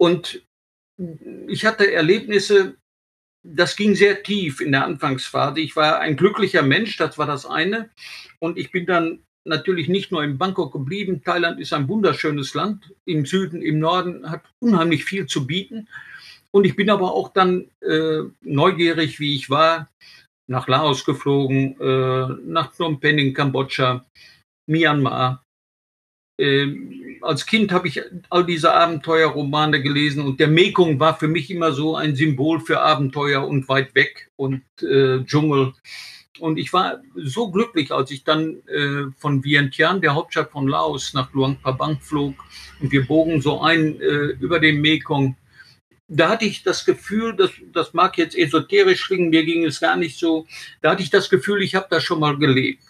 [0.00, 0.42] Und
[1.48, 2.76] ich hatte Erlebnisse,
[3.42, 5.60] das ging sehr tief in der Anfangsphase.
[5.60, 7.90] Ich war ein glücklicher Mensch, das war das eine.
[8.38, 11.22] Und ich bin dann natürlich nicht nur in Bangkok geblieben.
[11.24, 12.94] Thailand ist ein wunderschönes Land.
[13.06, 15.88] Im Süden, im Norden hat unheimlich viel zu bieten.
[16.52, 19.88] Und ich bin aber auch dann äh, neugierig, wie ich war,
[20.48, 24.04] nach Laos geflogen, äh, nach Phnom Penh in Kambodscha,
[24.68, 25.44] Myanmar.
[26.40, 31.50] Äh, als Kind habe ich all diese Abenteuerromane gelesen und der Mekong war für mich
[31.50, 35.74] immer so ein Symbol für Abenteuer und weit weg und äh, Dschungel.
[36.40, 41.12] Und ich war so glücklich, als ich dann äh, von Vientiane, der Hauptstadt von Laos,
[41.12, 42.34] nach Luang Prabang flog
[42.80, 45.36] und wir bogen so ein äh, über den Mekong
[46.10, 49.96] da hatte ich das Gefühl, das, das mag jetzt esoterisch klingen, mir ging es gar
[49.96, 50.46] nicht so,
[50.82, 52.82] da hatte ich das Gefühl, ich habe das schon mal gelebt.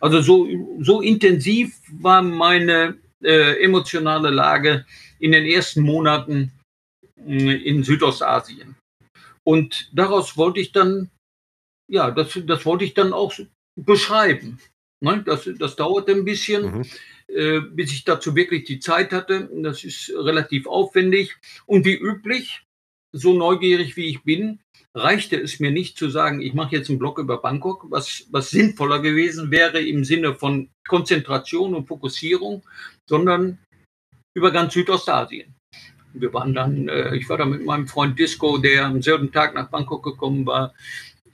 [0.00, 0.48] Also so,
[0.80, 4.86] so intensiv war meine äh, emotionale Lage
[5.18, 6.52] in den ersten Monaten
[7.26, 8.76] äh, in Südostasien.
[9.46, 11.10] Und daraus wollte ich dann,
[11.90, 13.32] ja, das, das wollte ich dann auch
[13.76, 14.58] beschreiben.
[15.02, 15.22] Ne?
[15.24, 16.78] Das, das dauerte ein bisschen.
[16.78, 16.84] Mhm
[17.28, 19.48] äh, bis ich dazu wirklich die Zeit hatte.
[19.54, 21.36] Das ist relativ aufwendig.
[21.66, 22.62] Und wie üblich,
[23.12, 24.60] so neugierig wie ich bin,
[24.94, 28.50] reichte es mir nicht zu sagen, ich mache jetzt einen Blog über Bangkok, was, was
[28.50, 32.62] sinnvoller gewesen wäre im Sinne von Konzentration und Fokussierung,
[33.08, 33.58] sondern
[34.34, 35.54] über ganz Südostasien.
[36.12, 39.54] Wir waren dann, äh, ich war da mit meinem Freund Disco, der am selben Tag
[39.54, 40.74] nach Bangkok gekommen war,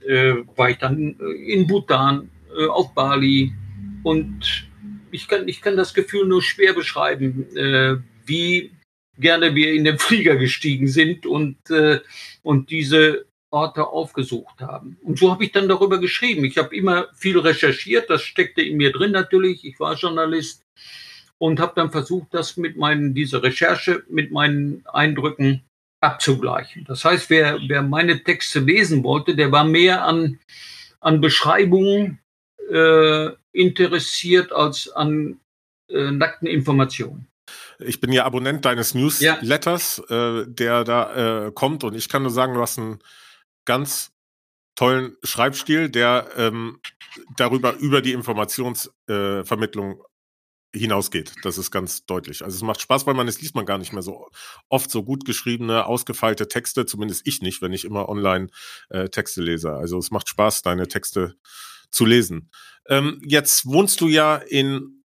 [0.06, 3.52] äh, war ich dann äh, in Bhutan, äh, auf Bali
[4.02, 4.69] und
[5.10, 7.96] ich kann, ich kann das Gefühl nur schwer beschreiben, äh,
[8.26, 8.72] wie
[9.18, 12.00] gerne wir in den Flieger gestiegen sind und, äh,
[12.42, 14.96] und diese Orte aufgesucht haben.
[15.02, 16.44] Und so habe ich dann darüber geschrieben.
[16.44, 19.64] Ich habe immer viel recherchiert, das steckte in mir drin natürlich.
[19.64, 20.62] Ich war Journalist
[21.38, 25.62] und habe dann versucht, das mit meinen, diese Recherche mit meinen Eindrücken
[26.00, 26.84] abzugleichen.
[26.86, 30.38] Das heißt, wer, wer meine Texte lesen wollte, der war mehr an,
[31.00, 32.20] an Beschreibungen
[32.70, 35.40] äh, interessiert als an
[35.88, 37.26] äh, nackten Informationen.
[37.78, 40.40] Ich bin ja Abonnent deines Newsletters, ja.
[40.40, 43.00] äh, der da äh, kommt und ich kann nur sagen, du hast einen
[43.64, 44.12] ganz
[44.74, 46.80] tollen Schreibstil, der ähm,
[47.36, 51.34] darüber über die Informationsvermittlung äh, hinausgeht.
[51.42, 52.44] Das ist ganz deutlich.
[52.44, 54.30] Also es macht Spaß, weil man es liest man gar nicht mehr so
[54.68, 58.48] oft so gut geschriebene, ausgefeilte Texte, zumindest ich nicht, wenn ich immer online
[58.88, 59.72] äh, Texte lese.
[59.72, 61.36] Also es macht Spaß, deine Texte
[61.90, 62.50] zu lesen.
[62.88, 65.02] Ähm, jetzt wohnst du ja in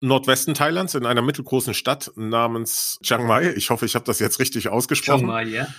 [0.00, 3.52] Nordwesten Thailands in einer mittelgroßen Stadt namens Chiang Mai.
[3.56, 5.20] Ich hoffe, ich habe das jetzt richtig ausgesprochen.
[5.20, 5.74] Chiang Mai, ja.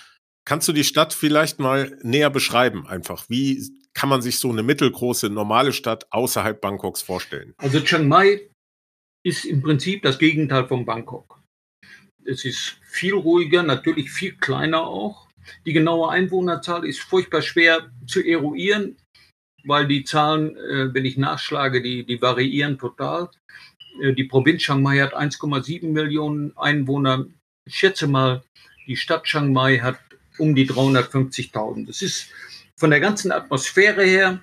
[0.46, 3.26] Kannst du die Stadt vielleicht mal näher beschreiben einfach?
[3.30, 7.54] Wie kann man sich so eine mittelgroße, normale Stadt außerhalb Bangkoks vorstellen?
[7.58, 8.50] Also Chiang Mai
[9.24, 11.42] ist im Prinzip das Gegenteil von Bangkok.
[12.26, 15.30] Es ist viel ruhiger, natürlich viel kleiner auch.
[15.66, 18.98] Die genaue Einwohnerzahl ist furchtbar schwer zu eruieren
[19.66, 23.30] weil die Zahlen, äh, wenn ich nachschlage, die, die variieren total.
[24.02, 27.26] Äh, die Provinz Chiang Mai hat 1,7 Millionen Einwohner.
[27.66, 28.44] Ich schätze mal,
[28.88, 30.00] die Stadt Chiang Mai hat
[30.38, 31.88] um die 350.000.
[31.88, 32.30] Das ist
[32.76, 34.42] von der ganzen Atmosphäre her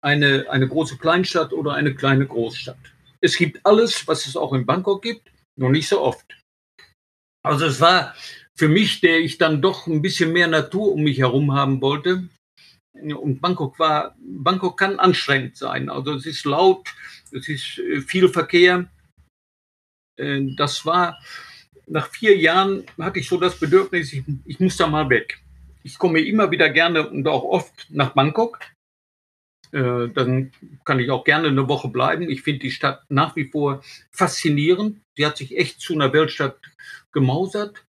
[0.00, 2.78] eine, eine große Kleinstadt oder eine kleine Großstadt.
[3.20, 6.26] Es gibt alles, was es auch in Bangkok gibt, noch nicht so oft.
[7.42, 8.14] Also es war
[8.54, 12.28] für mich, der ich dann doch ein bisschen mehr Natur um mich herum haben wollte,
[12.94, 15.90] und Bangkok war, Bangkok kann anstrengend sein.
[15.90, 16.94] Also es ist laut,
[17.32, 18.88] es ist äh, viel Verkehr.
[20.16, 21.18] Äh, das war,
[21.86, 25.40] nach vier Jahren hatte ich so das Bedürfnis, ich, ich muss da mal weg.
[25.82, 28.58] Ich komme immer wieder gerne und auch oft nach Bangkok.
[29.72, 30.52] Äh, dann
[30.84, 32.30] kann ich auch gerne eine Woche bleiben.
[32.30, 35.00] Ich finde die Stadt nach wie vor faszinierend.
[35.16, 36.58] Sie hat sich echt zu einer Weltstadt
[37.12, 37.84] gemausert.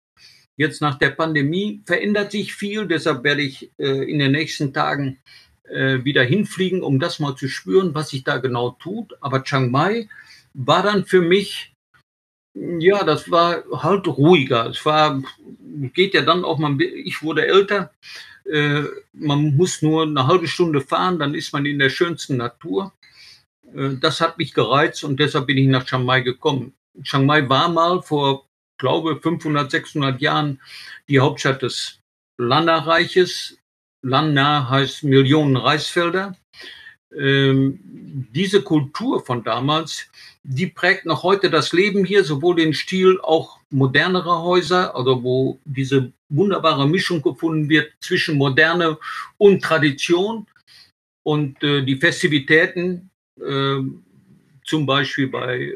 [0.57, 5.19] Jetzt nach der Pandemie verändert sich viel, deshalb werde ich äh, in den nächsten Tagen
[5.63, 9.17] äh, wieder hinfliegen, um das mal zu spüren, was sich da genau tut.
[9.21, 10.07] Aber Chiang Mai
[10.53, 11.73] war dann für mich,
[12.53, 14.67] ja, das war halt ruhiger.
[14.69, 15.21] Es war,
[15.93, 17.91] geht ja dann auch mal, ich wurde älter.
[18.45, 22.93] Äh, man muss nur eine halbe Stunde fahren, dann ist man in der schönsten Natur.
[23.73, 26.73] Äh, das hat mich gereizt und deshalb bin ich nach Chiang Mai gekommen.
[27.03, 28.45] Chiang Mai war mal vor
[28.77, 30.61] glaube, 500, 600 Jahren
[31.07, 31.99] die Hauptstadt des
[32.37, 33.57] Lanna-Reiches.
[34.03, 36.35] Lanna heißt Millionen Reisfelder.
[37.15, 37.79] Ähm,
[38.33, 40.07] diese Kultur von damals,
[40.43, 45.59] die prägt noch heute das Leben hier, sowohl den Stil auch modernerer Häuser, also wo
[45.65, 48.97] diese wunderbare Mischung gefunden wird zwischen Moderne
[49.37, 50.45] und Tradition.
[51.23, 53.09] Und äh, die Festivitäten,
[53.41, 53.77] äh,
[54.65, 55.75] zum Beispiel bei äh,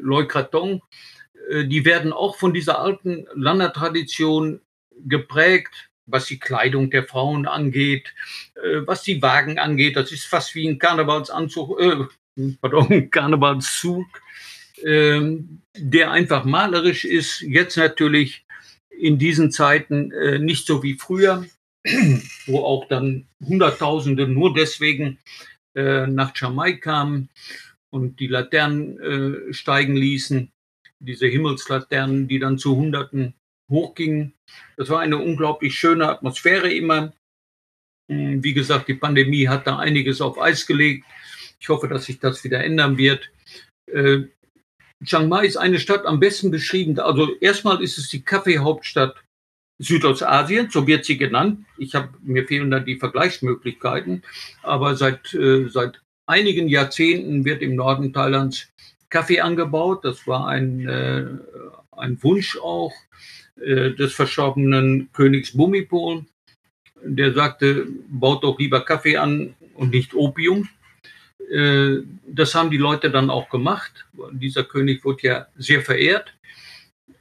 [1.52, 4.62] die werden auch von dieser alten Landertradition
[5.08, 8.14] geprägt, was die Kleidung der Frauen angeht,
[8.56, 9.96] äh, was die Wagen angeht.
[9.96, 14.06] Das ist fast wie ein Karnevalsanzug, äh, pardon, Karnevalszug,
[14.84, 15.22] äh,
[15.78, 17.42] der einfach malerisch ist.
[17.42, 18.46] Jetzt natürlich
[18.90, 21.46] in diesen Zeiten äh, nicht so wie früher,
[22.48, 25.20] wo auch dann Hunderttausende nur deswegen
[25.76, 27.30] äh, nach Jamai kamen
[27.92, 29.00] und die Laternen
[29.50, 30.52] äh, steigen ließen
[31.00, 33.34] diese Himmelslaternen, die dann zu Hunderten
[33.70, 34.34] hochgingen.
[34.78, 37.14] Das war eine unglaublich schöne Atmosphäre immer.
[38.10, 41.06] Hm, wie gesagt, die Pandemie hat da einiges auf Eis gelegt.
[41.60, 43.30] Ich hoffe, dass sich das wieder ändern wird.
[43.92, 44.24] Äh,
[45.04, 47.00] Chiang Mai ist eine Stadt am besten beschrieben.
[47.00, 49.16] Also erstmal ist es die Kaffeehauptstadt
[49.82, 51.66] Südostasien, so wird sie genannt.
[51.78, 54.24] Ich habe mir fehlen da die Vergleichsmöglichkeiten,
[54.62, 58.68] aber seit äh, seit einigen Jahrzehnten wird im Norden Thailands
[59.10, 60.06] Kaffee angebaut.
[60.06, 61.26] Das war ein äh,
[62.00, 62.94] ein Wunsch auch
[63.60, 66.26] äh, des verstorbenen Königs Bumipol.
[67.04, 70.68] Der sagte, baut doch lieber Kaffee an und nicht Opium.
[71.50, 74.06] Äh, das haben die Leute dann auch gemacht.
[74.32, 76.34] Dieser König wurde ja sehr verehrt.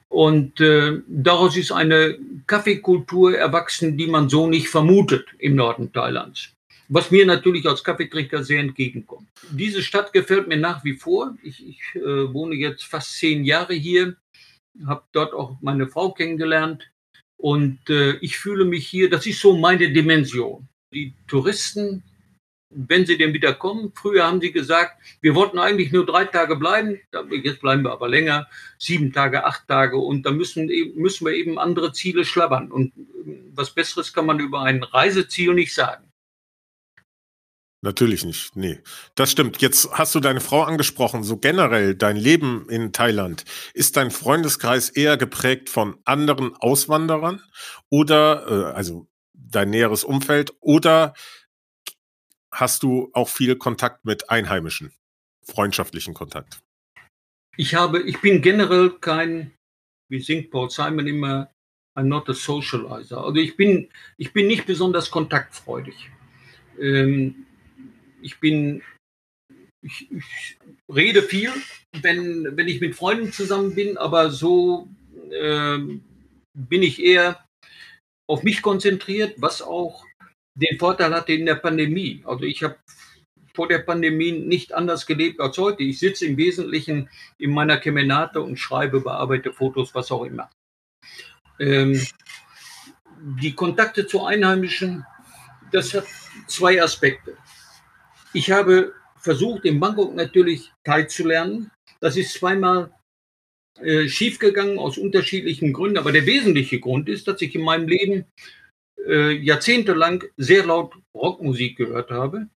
[0.09, 6.55] Und äh, daraus ist eine Kaffeekultur erwachsen, die man so nicht vermutet im Norden Thailands.
[6.89, 9.29] Was mir natürlich als Kaffeetrinker sehr entgegenkommt.
[9.51, 11.37] Diese Stadt gefällt mir nach wie vor.
[11.43, 14.17] Ich, ich äh, wohne jetzt fast zehn Jahre hier,
[14.87, 16.91] habe dort auch meine Frau kennengelernt.
[17.37, 20.67] Und äh, ich fühle mich hier, das ist so meine Dimension.
[20.95, 22.03] Die Touristen
[22.71, 23.93] wenn sie denn wieder kommen.
[23.95, 27.01] Früher haben sie gesagt, wir wollten eigentlich nur drei Tage bleiben,
[27.43, 28.47] jetzt bleiben wir aber länger,
[28.79, 32.71] sieben Tage, acht Tage und da müssen, müssen wir eben andere Ziele schlabbern.
[32.71, 36.05] Und ähm, was Besseres kann man über ein Reiseziel nicht sagen.
[37.81, 38.81] Natürlich nicht, nee.
[39.15, 39.63] Das stimmt.
[39.63, 43.45] Jetzt hast du deine Frau angesprochen, so generell dein Leben in Thailand.
[43.73, 47.41] Ist dein Freundeskreis eher geprägt von anderen Auswanderern
[47.89, 51.15] oder, äh, also dein näheres Umfeld oder
[52.51, 54.93] hast du auch viel Kontakt mit Einheimischen,
[55.45, 56.61] freundschaftlichen Kontakt?
[57.57, 59.53] Ich habe, ich bin generell kein,
[60.09, 61.51] wie singt Paul Simon immer,
[61.97, 63.25] I'm not a socializer.
[63.25, 66.11] Also ich bin, ich bin nicht besonders kontaktfreudig.
[66.81, 67.47] Ähm,
[68.23, 68.83] ich bin,
[69.83, 70.59] ich, ich,
[70.93, 71.53] rede viel,
[72.03, 74.89] wenn, wenn ich mit Freunden zusammen bin, aber so
[75.33, 76.03] ähm,
[76.55, 77.45] bin ich eher
[78.29, 80.05] auf mich konzentriert, was auch
[80.55, 82.23] den Vorteil hatte in der Pandemie.
[82.27, 82.77] Also ich habe
[83.55, 85.83] vor der Pandemie nicht anders gelebt als heute.
[85.83, 90.51] Ich sitze im Wesentlichen in meiner Kemenate und schreibe, bearbeite Fotos, was auch immer.
[91.59, 92.01] Ähm,
[93.41, 95.05] die Kontakte zu Einheimischen,
[95.73, 96.07] das hat
[96.47, 97.37] zwei Aspekte.
[98.39, 101.73] Ich habe versucht, in Bangkok natürlich Thai zu lernen.
[101.99, 102.95] Das ist zweimal
[103.81, 108.27] äh, schiefgegangen aus unterschiedlichen Gründen, aber der wesentliche Grund ist, dass ich in meinem Leben
[109.09, 112.49] äh, jahrzehntelang sehr laut Rockmusik gehört habe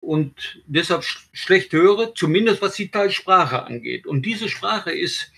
[0.00, 4.06] und deshalb sch schlecht höre, zumindest was die Teilsprache angeht.
[4.06, 5.30] Und diese Sprache ist,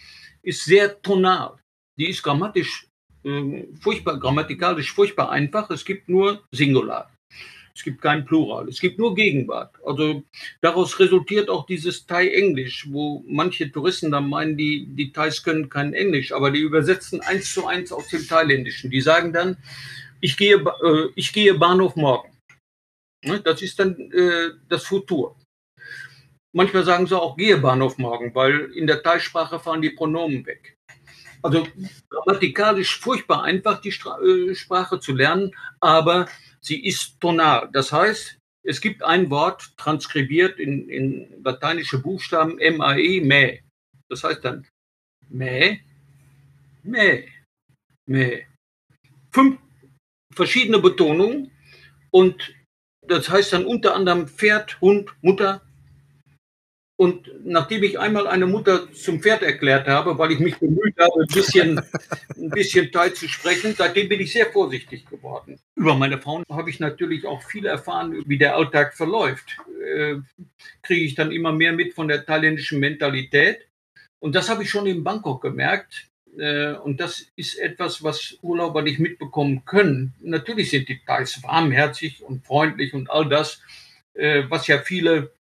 [0.42, 1.56] ist sehr tonal.
[1.98, 2.86] Die ist grammatisch
[3.24, 5.68] äh, furchtbar, grammatikalisch furchtbar einfach.
[5.70, 7.09] Es gibt nur Singular.
[7.80, 8.68] Es gibt kein Plural.
[8.68, 9.74] Es gibt nur Gegenwart.
[9.86, 10.22] Also
[10.60, 15.94] daraus resultiert auch dieses Thai-Englisch, wo manche Touristen dann meinen, die, die Thais können kein
[15.94, 18.90] Englisch, aber die übersetzen eins zu eins aus dem Thailändischen.
[18.90, 19.56] Die sagen dann,
[20.20, 22.36] ich gehe, äh, ich gehe Bahnhof morgen.
[23.24, 25.36] Ne, das ist dann äh, das Futur.
[26.52, 30.76] Manchmal sagen sie auch, gehe Bahnhof morgen, weil in der Teilsprache fahren die Pronomen weg.
[31.40, 31.66] Also
[32.10, 36.26] grammatikalisch furchtbar einfach, die Stra äh, Sprache zu lernen, aber
[36.64, 37.68] sie ist tonal.
[37.72, 43.60] Das heißt, es gibt ein Wort transkribiert in, in lateinische Buchstaben M-A-E, Mä.
[44.08, 44.66] Das heißt dann
[45.28, 45.78] Mä,
[46.82, 47.24] Mä,
[48.06, 48.42] Mä.
[49.32, 49.58] Fünf,
[50.34, 51.50] verschiedene Betonungen
[52.10, 52.54] und
[53.06, 55.62] das heißt dann unter anderem Pferd, Hund, Mutter.
[56.96, 61.22] Und nachdem ich einmal eine Mutter zum Pferd erklärt habe, weil ich mich bemüht habe,
[61.22, 61.80] ein bisschen,
[62.36, 65.58] ein bisschen Teil zu sprechen, seitdem bin ich sehr vorsichtig geworden.
[65.80, 69.56] Über meine Frauen habe ich natürlich auch viel erfahren, wie der Alltag verläuft.
[69.82, 70.16] Äh,
[70.82, 73.66] Kriege ich dann immer mehr mit von der thailändischen Mentalität.
[74.18, 76.10] Und das habe ich schon in Bangkok gemerkt.
[76.36, 80.12] Äh, und das ist etwas, was Urlauber nicht mitbekommen können.
[80.20, 83.62] Natürlich sind die Thais warmherzig und freundlich und all das,
[84.12, 85.32] äh, was ja viele,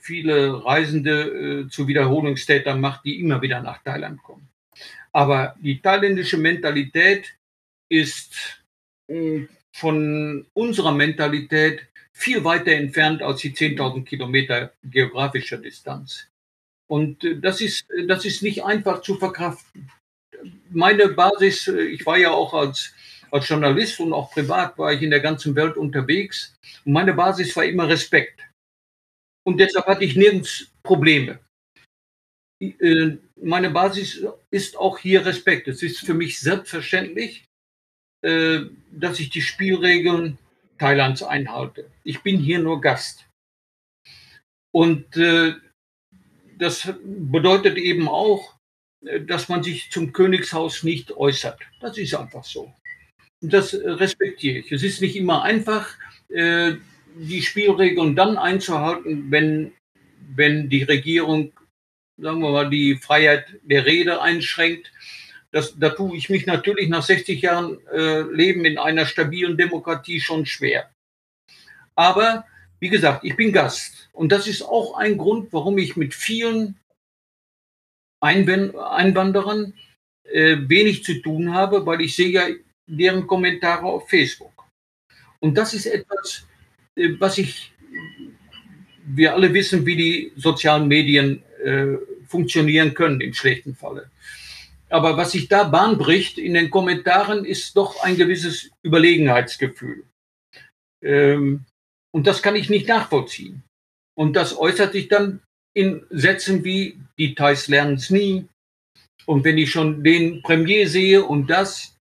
[0.00, 4.50] viele Reisende äh, zu Wiederholungstätern macht, die immer wieder nach Thailand kommen.
[5.12, 7.38] Aber die thailändische Mentalität
[7.88, 8.62] ist
[9.78, 16.26] von unserer Mentalität viel weiter entfernt als die 10.000 Kilometer geografischer Distanz.
[16.88, 19.90] Und das ist, das ist nicht einfach zu verkraften
[20.70, 22.94] meine Basis, äh, ich war ja auch als,
[23.30, 26.56] als Journalist und auch privat war ich in der ganzen Welt unterwegs.
[26.84, 28.40] Und meine Basis war immer Respekt.
[29.44, 31.40] Und deshalb hatte ich nirgends Probleme.
[32.60, 35.68] Äh, meine Basis ist auch hier Respekt.
[35.68, 37.44] Es ist für mich selbstverständlich,
[38.22, 38.60] äh,
[38.90, 40.38] dass ich die Spielregeln
[40.78, 41.90] Thailands einhalte.
[42.04, 43.24] Ich bin hier nur Gast.
[44.70, 45.06] Und
[46.58, 48.54] das bedeutet eben auch,
[49.26, 51.58] dass man sich zum Königshaus nicht äußert.
[51.80, 52.72] Das ist einfach so.
[53.40, 54.72] Und das respektiere ich.
[54.72, 55.94] Es ist nicht immer einfach,
[56.28, 56.74] äh,
[57.14, 59.72] die Spielregeln dann einzuhalten, wenn,
[60.34, 61.52] wenn die Regierung,
[62.16, 64.92] sagen wir mal, die Freiheit der Rede einschränkt.
[65.50, 70.20] Das, da tue ich mich natürlich nach 60 Jahren äh, Leben in einer stabilen Demokratie
[70.20, 70.90] schon schwer.
[71.94, 72.44] Aber
[72.80, 74.08] wie gesagt, ich bin Gast.
[74.12, 76.78] Und das ist auch ein Grund, warum ich mit vielen
[78.20, 79.74] Einwanderern
[80.24, 82.46] äh, wenig zu tun habe, weil ich sehe ja
[82.86, 84.64] deren Kommentare auf Facebook.
[85.40, 86.46] Und das ist etwas,
[86.96, 87.72] äh, was ich,
[89.06, 91.96] wir alle wissen, wie die sozialen Medien äh,
[92.26, 94.10] funktionieren können im schlechten Falle.
[94.90, 100.04] Aber was sich da Bahn bricht in den Kommentaren, ist doch ein gewisses Überlegenheitsgefühl.
[101.02, 101.64] Ähm,
[102.14, 103.62] und das kann ich nicht nachvollziehen.
[104.16, 105.42] Und das äußert sich dann
[105.74, 108.48] in Sätzen wie, die Thais lernen es nie.
[109.26, 111.96] Und wenn ich schon den Premier sehe und das.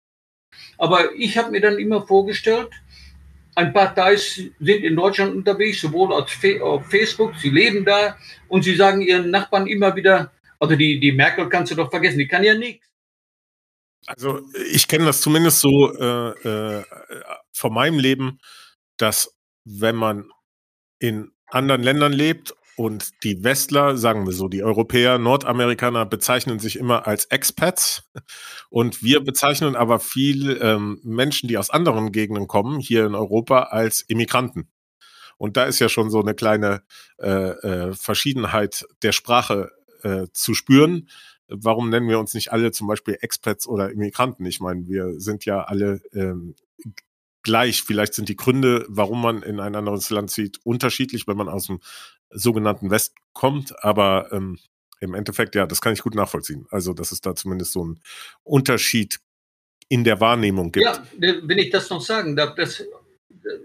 [0.78, 2.70] Aber ich habe mir dann immer vorgestellt,
[3.56, 8.18] ein paar Thais sind in Deutschland unterwegs, sowohl auf Facebook, sie leben da
[8.48, 10.32] und sie sagen ihren Nachbarn immer wieder,
[10.64, 12.88] also die, die Merkel kannst du doch vergessen, die kann ja nichts.
[14.06, 14.42] Also
[14.72, 16.30] ich kenne das zumindest so äh,
[16.80, 16.84] äh,
[17.52, 18.40] von meinem Leben,
[18.98, 19.36] dass
[19.66, 20.30] wenn man
[21.00, 26.78] in anderen Ländern lebt und die Westler, sagen wir so, die Europäer, Nordamerikaner bezeichnen sich
[26.78, 28.10] immer als Expats
[28.70, 33.64] und wir bezeichnen aber viel ähm, Menschen, die aus anderen Gegenden kommen, hier in Europa
[33.64, 34.70] als Immigranten.
[35.38, 36.84] Und da ist ja schon so eine kleine
[37.20, 39.72] äh, äh, Verschiedenheit der Sprache
[40.04, 41.10] äh, zu spüren.
[41.48, 44.46] Warum nennen wir uns nicht alle zum Beispiel Expats oder Immigranten?
[44.46, 46.56] Ich meine, wir sind ja alle ähm,
[47.44, 47.84] gleich.
[47.84, 51.68] Vielleicht sind die Gründe, warum man in ein anderes Land zieht, unterschiedlich, wenn man aus
[51.68, 51.80] dem
[52.30, 53.84] sogenannten West kommt.
[53.84, 54.58] Aber ähm,
[55.00, 56.66] im Endeffekt, ja, das kann ich gut nachvollziehen.
[56.72, 58.00] Also, dass es da zumindest so einen
[58.44, 59.20] Unterschied
[59.90, 60.86] in der Wahrnehmung gibt.
[60.86, 62.84] Ja, wenn ich das noch sagen darf, das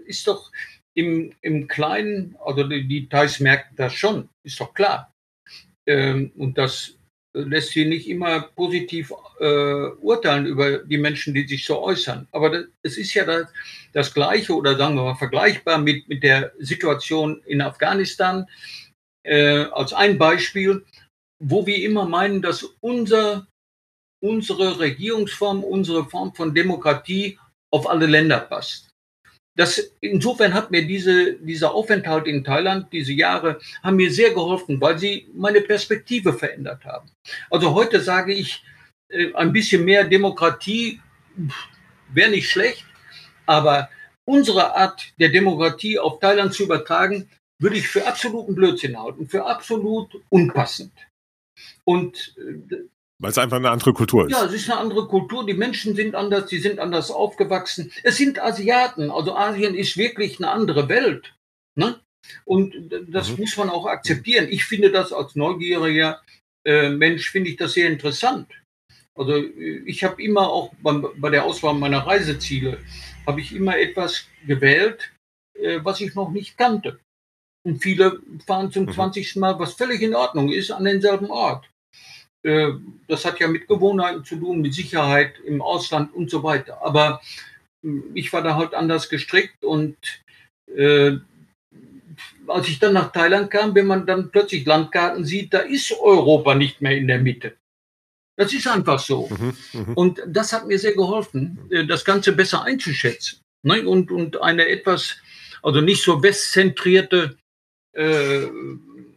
[0.05, 0.51] ist doch
[0.93, 5.13] im, im Kleinen, also die Details merken das schon, ist doch klar.
[5.89, 6.93] Ähm, und das
[7.33, 12.27] lässt sie nicht immer positiv äh, urteilen über die Menschen, die sich so äußern.
[12.31, 13.47] Aber das, es ist ja das,
[13.93, 18.45] das Gleiche oder sagen wir mal vergleichbar mit, mit der Situation in Afghanistan
[19.23, 20.85] äh, als ein Beispiel,
[21.41, 23.47] wo wir immer meinen, dass unser,
[24.23, 27.39] unsere Regierungsform, unsere Form von Demokratie
[27.71, 28.88] auf alle Länder passt.
[29.59, 34.79] Das, insofern hat mir diese, dieser Aufenthalt in Thailand, diese Jahre, haben mir sehr geholfen,
[34.79, 37.11] weil sie meine Perspektive verändert haben.
[37.49, 38.63] Also heute sage ich,
[39.09, 41.01] äh, ein bisschen mehr Demokratie
[42.07, 42.85] wäre nicht schlecht,
[43.47, 43.89] aber
[44.23, 47.29] unsere Art der Demokratie auf Thailand zu übertragen,
[47.61, 50.93] würde ich für absoluten Blödsinn halten, für absolut unpassend.
[51.83, 52.77] Und äh,
[53.19, 54.31] weil es einfach eine andere Kultur ist.
[54.31, 55.45] Ja, es ist eine andere Kultur.
[55.45, 57.91] Die Menschen sind anders, die sind anders aufgewachsen.
[58.03, 59.11] Es sind Asiaten.
[59.11, 61.35] Also Asien ist wirklich eine andere Welt.
[61.75, 61.99] Ne?
[62.45, 62.73] Und
[63.07, 63.41] das mhm.
[63.41, 64.47] muss man auch akzeptieren.
[64.49, 66.21] Ich finde das als neugieriger
[66.65, 68.47] äh, Mensch, finde ich das sehr interessant.
[69.17, 72.79] Also ich habe immer auch bei, bei, der Auswahl meiner Reiseziele,
[73.27, 75.11] habe ich immer etwas gewählt,
[75.55, 76.99] äh, was ich noch nicht kannte.
[77.65, 78.93] Und viele fahren zum mhm.
[78.93, 79.35] 20.
[79.35, 81.69] Mal, was völlig in Ordnung ist, an denselben Ort.
[82.43, 82.71] Äh,
[83.07, 86.81] das hat ja mit Gewohnheiten zu tun, mit Sicherheit im Ausland und so weiter.
[86.81, 87.21] Aber
[87.83, 89.97] hm, ich war da halt anders gestrickt und
[90.75, 91.17] äh,
[92.47, 96.55] als ich dann nach Thailand kam, wenn man dann plötzlich Landkarten sieht, da ist Europa
[96.55, 97.55] nicht mehr in der Mitte.
[98.35, 99.27] Das ist einfach so.
[99.29, 99.93] Mhm, mh.
[99.95, 103.39] Und das hat mir sehr geholfen, äh, das Ganze besser einzuschätzen.
[103.63, 103.85] Ne?
[103.85, 105.17] Und, und eine etwas,
[105.61, 107.37] also nicht so westzentrierte
[107.93, 108.45] äh,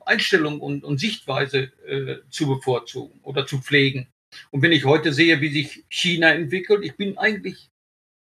[0.06, 4.08] Einstellung und, und Sichtweise äh, zu bevorzugen oder zu pflegen.
[4.50, 7.70] Und wenn ich heute sehe, wie sich China entwickelt, ich bin eigentlich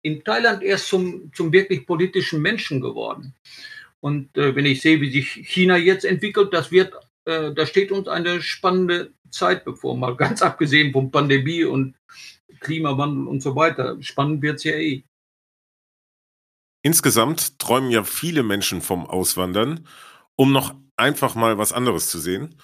[0.01, 3.35] in Thailand erst zum, zum wirklich politischen Menschen geworden.
[3.99, 6.93] Und äh, wenn ich sehe, wie sich China jetzt entwickelt, das wird,
[7.25, 11.95] äh, da steht uns eine spannende Zeit bevor, mal ganz abgesehen von Pandemie und
[12.59, 13.97] Klimawandel und so weiter.
[14.01, 15.03] Spannend wird es ja eh.
[16.83, 19.85] Insgesamt träumen ja viele Menschen vom Auswandern
[20.35, 22.59] um noch einfach mal was anderes zu sehen.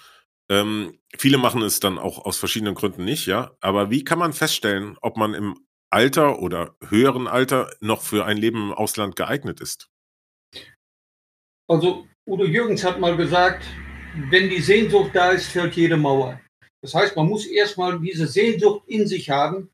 [0.50, 3.52] Ähm, viele machen es dann auch aus verschiedenen Gründen nicht, ja.
[3.60, 8.36] Aber wie kann man feststellen, ob man im Alter oder höheren Alter noch für ein
[8.36, 9.88] Leben im Ausland geeignet ist?
[11.66, 13.64] Also Udo Jürgens hat mal gesagt,
[14.30, 16.40] wenn die Sehnsucht da ist, fällt jede Mauer.
[16.82, 19.70] Das heißt, man muss erstmal diese Sehnsucht in sich haben,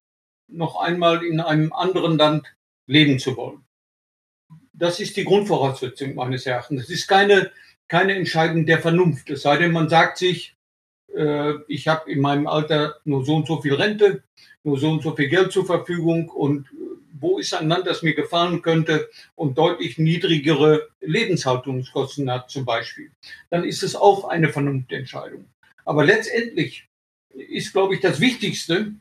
[0.46, 2.46] noch einmal in einem anderen Land
[2.86, 3.64] leben zu wollen.
[4.72, 6.84] Das ist die Grundvoraussetzung meines Erachtens.
[6.84, 7.50] Es ist keine
[7.90, 9.28] keine Entscheidung der Vernunft.
[9.30, 10.54] Es sei denn, man sagt sich,
[11.14, 14.22] äh, ich habe in meinem Alter nur so und so viel Rente,
[14.62, 16.70] nur so und so viel Geld zur Verfügung und äh,
[17.18, 23.10] wo ist ein Land, das mir gefallen könnte und deutlich niedrigere Lebenshaltungskosten hat zum Beispiel.
[23.50, 25.46] Dann ist es auch eine Vernunftentscheidung.
[25.84, 26.86] Aber letztendlich
[27.34, 28.92] ist, glaube ich, das Wichtigste,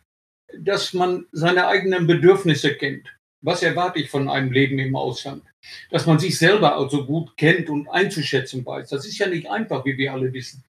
[0.58, 3.08] dass man seine eigenen Bedürfnisse kennt.
[3.42, 5.44] Was erwarte ich von einem Leben im Ausland?
[5.92, 8.90] Dass man sich selber also gut kennt und einzuschätzen weiß.
[8.90, 10.64] Das ist ja nicht einfach, wie wir alle wissen.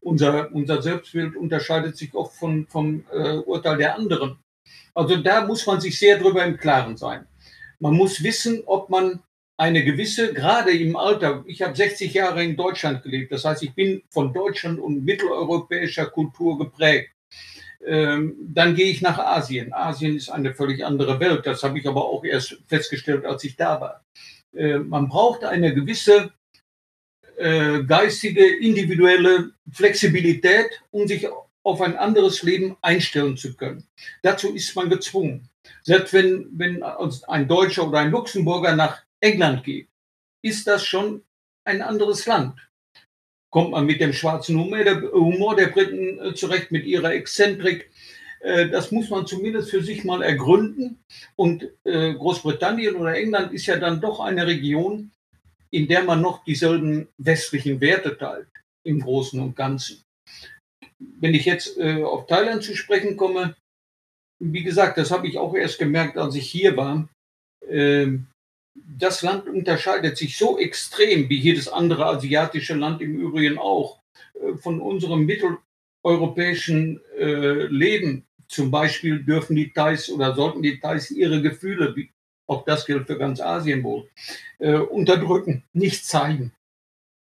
[0.00, 4.38] Unser, unser Selbstbild unterscheidet sich oft von, vom äh, Urteil der anderen.
[4.94, 7.26] Also da muss man sich sehr drüber im Klaren sein.
[7.80, 9.20] Man muss wissen, ob man
[9.56, 13.74] eine gewisse, gerade im Alter, ich habe 60 Jahre in Deutschland gelebt, das heißt, ich
[13.74, 17.10] bin von Deutschland und mitteleuropäischer Kultur geprägt.
[17.86, 19.72] Ähm, dann gehe ich nach Asien.
[19.72, 21.46] Asien ist eine völlig andere Welt.
[21.46, 24.04] Das habe ich aber auch erst festgestellt, als ich da war.
[24.56, 26.32] Äh, man braucht eine gewisse
[27.36, 31.26] äh, geistige, individuelle Flexibilität, um sich
[31.62, 33.86] auf ein anderes Leben einstellen zu können.
[34.22, 35.48] Dazu ist man gezwungen.
[35.82, 39.88] Selbst wenn, wenn ein Deutscher oder ein Luxemburger nach England geht,
[40.42, 41.22] ist das schon
[41.64, 42.60] ein anderes Land
[43.54, 47.88] kommt man mit dem schwarzen Humor der, Humor der Briten äh, zurecht, mit ihrer Exzentrik.
[48.44, 50.98] Äh, das muss man zumindest für sich mal ergründen.
[51.36, 55.10] Und äh, Großbritannien oder England ist ja dann doch eine Region,
[55.70, 58.48] in der man noch dieselben westlichen Werte teilt,
[58.86, 60.02] im Großen und Ganzen.
[61.00, 63.56] Wenn ich jetzt auf Thailand zu sprechen komme,
[64.38, 67.08] wie gesagt, das habe ich auch erst gemerkt, als ich hier war.
[67.68, 68.26] Ähm,
[68.74, 74.00] das Land unterscheidet sich so extrem, wie jedes andere asiatische Land im Übrigen auch,
[74.34, 78.24] äh, von unserem mitteleuropäischen äh, Leben.
[78.48, 81.94] Zum Beispiel dürfen die Thais oder sollten die Thais ihre Gefühle,
[82.46, 84.08] auch das gilt für ganz Asien wohl,
[84.58, 86.52] äh, unterdrücken, nicht zeigen.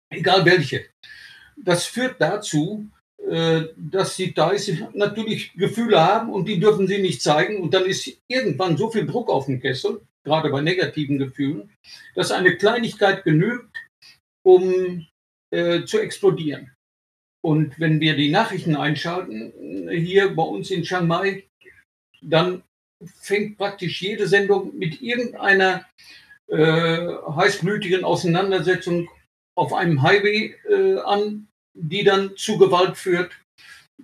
[0.10, 0.86] Egal welche.
[1.58, 2.89] Das führt dazu,
[3.28, 7.58] dass die Thais natürlich Gefühle haben und die dürfen sie nicht zeigen.
[7.58, 11.70] Und dann ist irgendwann so viel Druck auf dem Kessel, gerade bei negativen Gefühlen,
[12.14, 13.76] dass eine Kleinigkeit genügt,
[14.43, 15.08] um
[15.51, 16.74] äh, zu explodieren.
[17.46, 19.54] Und wenn wir die Nachrichten einschalten,
[19.91, 21.43] hier bei uns in Chiang Mai,
[22.20, 22.64] dann
[23.22, 25.86] fängt praktisch jede Sendung mit irgendeiner
[26.48, 29.08] äh, heißblütigen Auseinandersetzung
[29.56, 33.32] auf einem Highway äh, an, die dann zu Gewalt führt.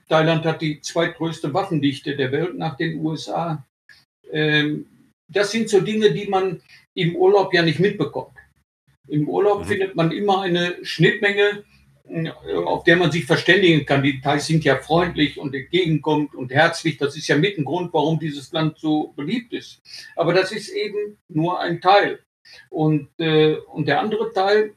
[0.08, 3.66] Thailand hat die zweitgrößte Waffendichte der Welt nach den USA.
[4.32, 4.86] Ähm,
[5.28, 6.62] das sind so Dinge, die man
[6.94, 8.38] im Urlaub ja nicht mitbekommt.
[9.08, 9.66] Im Urlaub mhm.
[9.66, 11.64] findet man immer eine Schnittmenge,
[12.66, 14.04] auf der man sich verständigen kann.
[14.04, 16.98] Die Thais sind ja freundlich und entgegenkommt und herzlich.
[16.98, 19.82] Das ist ja mit ein Grund, warum dieses Land so beliebt ist.
[20.16, 22.20] Aber das ist eben nur ein Teil.
[22.70, 24.74] Und, äh, und der andere Teil,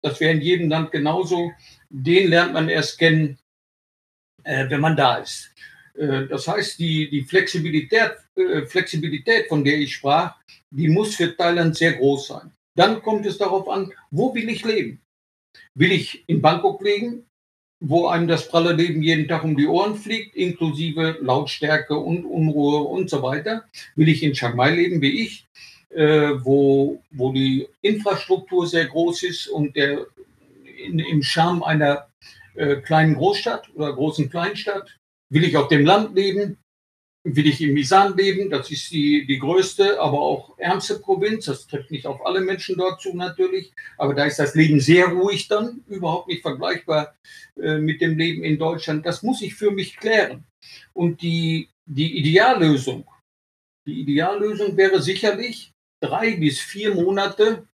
[0.00, 1.52] das wäre in jedem Land genauso,
[1.88, 3.38] den lernt man erst kennen,
[4.44, 5.52] äh, wenn man da ist.
[5.94, 10.36] Äh, das heißt, die, die Flexibilität, äh, Flexibilität, von der ich sprach,
[10.70, 12.50] die muss für Thailand sehr groß sein.
[12.74, 15.01] Dann kommt es darauf an, wo will ich leben?
[15.74, 17.24] Will ich in Bangkok leben,
[17.80, 22.80] wo einem das pralle Leben jeden Tag um die Ohren fliegt, inklusive Lautstärke und Unruhe
[22.82, 23.64] und so weiter?
[23.96, 25.46] Will ich in Chiang Mai leben, wie ich,
[25.90, 30.06] äh, wo, wo die Infrastruktur sehr groß ist und der,
[30.84, 32.06] in, im Charme einer
[32.54, 34.98] äh, kleinen Großstadt oder großen Kleinstadt?
[35.30, 36.58] Will ich auf dem Land leben?
[37.24, 38.50] Will ich im Misan leben?
[38.50, 41.44] Das ist die, die größte, aber auch ärmste Provinz.
[41.44, 43.72] Das trifft nicht auf alle Menschen dort zu natürlich.
[43.96, 47.14] Aber da ist das Leben sehr ruhig dann, überhaupt nicht vergleichbar
[47.60, 49.06] äh, mit dem Leben in Deutschland.
[49.06, 50.44] Das muss ich für mich klären.
[50.94, 53.06] Und die, die Ideallösung,
[53.86, 57.68] die Ideallösung wäre sicherlich, drei bis vier Monate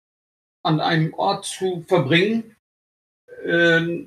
[0.62, 2.54] an einem Ort zu verbringen,
[3.44, 4.04] äh,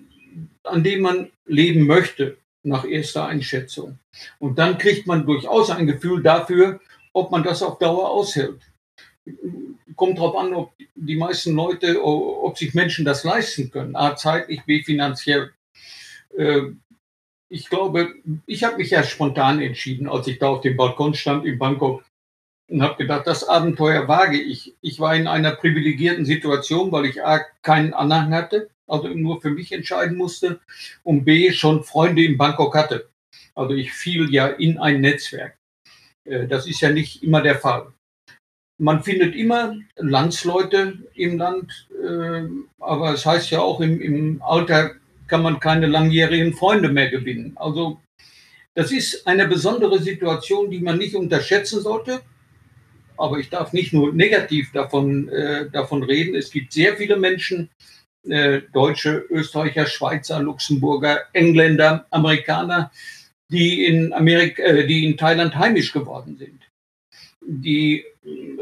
[0.63, 3.99] an dem man leben möchte nach erster Einschätzung.
[4.39, 6.79] Und dann kriegt man durchaus ein Gefühl dafür,
[7.13, 8.61] ob man das auf Dauer aushält.
[9.95, 14.63] Kommt darauf an, ob die meisten Leute, ob sich Menschen das leisten können, A, zeitlich,
[14.65, 15.51] B, finanziell.
[16.37, 16.71] Äh,
[17.49, 21.45] ich glaube, ich habe mich ja spontan entschieden, als ich da auf dem Balkon stand
[21.45, 22.03] in Bangkok
[22.69, 24.73] und habe gedacht, das Abenteuer wage ich.
[24.79, 29.49] Ich war in einer privilegierten Situation, weil ich A, keinen Anhang hatte also nur für
[29.49, 30.59] mich entscheiden musste
[31.03, 33.09] und B schon Freunde in Bangkok hatte.
[33.55, 35.57] Also ich fiel ja in ein Netzwerk.
[36.25, 37.93] Äh, das ist ja nicht immer der Fall.
[38.79, 42.43] Man findet immer Landsleute im Land, äh,
[42.79, 44.95] aber es heißt ja auch, im, Alter
[45.27, 47.53] kann man keine langjährigen Freunde mehr gewinnen.
[47.55, 48.01] Also
[48.73, 52.21] das ist eine besondere Situation, die man nicht unterschätzen sollte.
[53.17, 56.35] Aber ich darf nicht nur negativ davon, äh, davon reden.
[56.35, 57.69] Es gibt sehr viele Menschen,
[58.27, 62.91] äh, Deutsche, Österreicher, Schweizer, Luxemburger, Engländer, Amerikaner,
[63.49, 66.61] die in Amerika, äh, die in Thailand heimisch geworden sind.
[67.41, 68.05] Die,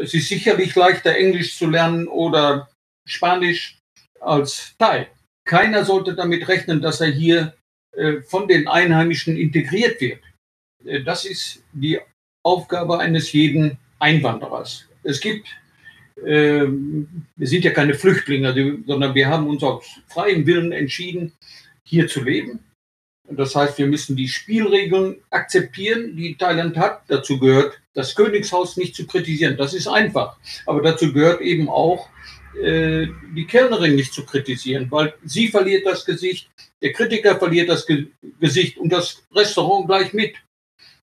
[0.01, 2.69] es ist sicherlich leichter, Englisch zu lernen oder
[3.05, 3.77] Spanisch
[4.21, 5.07] als Thai.
[5.45, 7.55] Keiner sollte damit rechnen, dass er hier
[7.95, 10.23] äh, von den Einheimischen integriert wird.
[11.05, 11.99] Das ist die
[12.45, 14.87] Aufgabe eines jeden Einwanderers.
[15.03, 15.49] Es gibt,
[16.25, 21.33] äh, wir sind ja keine Flüchtlinge, sondern wir haben uns aus freiem Willen entschieden,
[21.83, 22.59] hier zu leben.
[23.31, 27.03] Das heißt, wir müssen die Spielregeln akzeptieren, die Thailand hat.
[27.07, 29.55] Dazu gehört, das Königshaus nicht zu kritisieren.
[29.57, 30.37] Das ist einfach.
[30.65, 32.09] Aber dazu gehört eben auch,
[32.63, 36.49] äh, die Kellnerin nicht zu kritisieren, weil sie verliert das Gesicht,
[36.81, 38.07] der Kritiker verliert das Ge
[38.39, 40.35] Gesicht und das Restaurant gleich mit.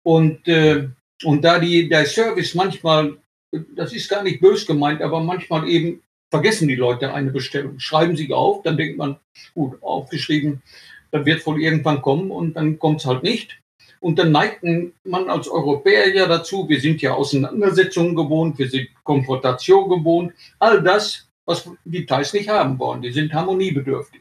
[0.03, 0.89] Und, äh,
[1.25, 3.19] und da die, der Service manchmal,
[3.51, 8.17] das ist gar nicht bös gemeint, aber manchmal eben vergessen die Leute eine Bestellung, schreiben
[8.17, 9.17] sie auf, dann denkt man,
[9.55, 10.63] gut, aufgeschrieben,
[11.11, 13.59] dann wird wohl irgendwann kommen und dann kommt es halt nicht.
[14.01, 14.63] Und dann neigt
[15.05, 20.83] man als Europäer ja dazu, wir sind ja Auseinandersetzungen gewohnt, wir sind Konfrontation gewohnt, all
[20.83, 24.21] das, was die Thais nicht haben wollen, die sind harmoniebedürftig.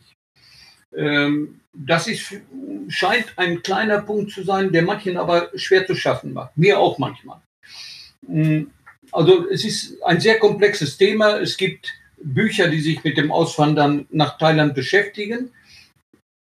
[0.95, 2.33] Ähm, das ist,
[2.87, 6.57] scheint ein kleiner Punkt zu sein, der manchen aber schwer zu schaffen macht.
[6.57, 7.41] Mir auch manchmal.
[8.21, 8.63] Mm,
[9.11, 11.39] also es ist ein sehr komplexes Thema.
[11.39, 11.87] Es gibt
[12.21, 15.51] Bücher, die sich mit dem Auswandern nach Thailand beschäftigen.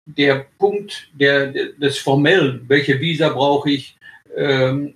[0.06, 3.96] Der Punkt der, des Formellen, welche Visa brauche ich,
[4.36, 4.94] ähm,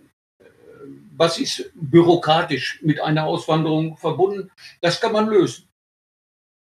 [1.17, 4.51] was ist bürokratisch mit einer Auswanderung verbunden,
[4.81, 5.67] das kann man lösen.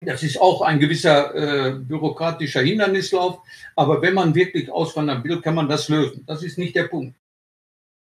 [0.05, 3.39] Das ist auch ein gewisser äh, bürokratischer Hindernislauf,
[3.75, 6.23] aber wenn man wirklich auswandern will, kann man das lösen.
[6.27, 7.17] Das ist nicht der Punkt.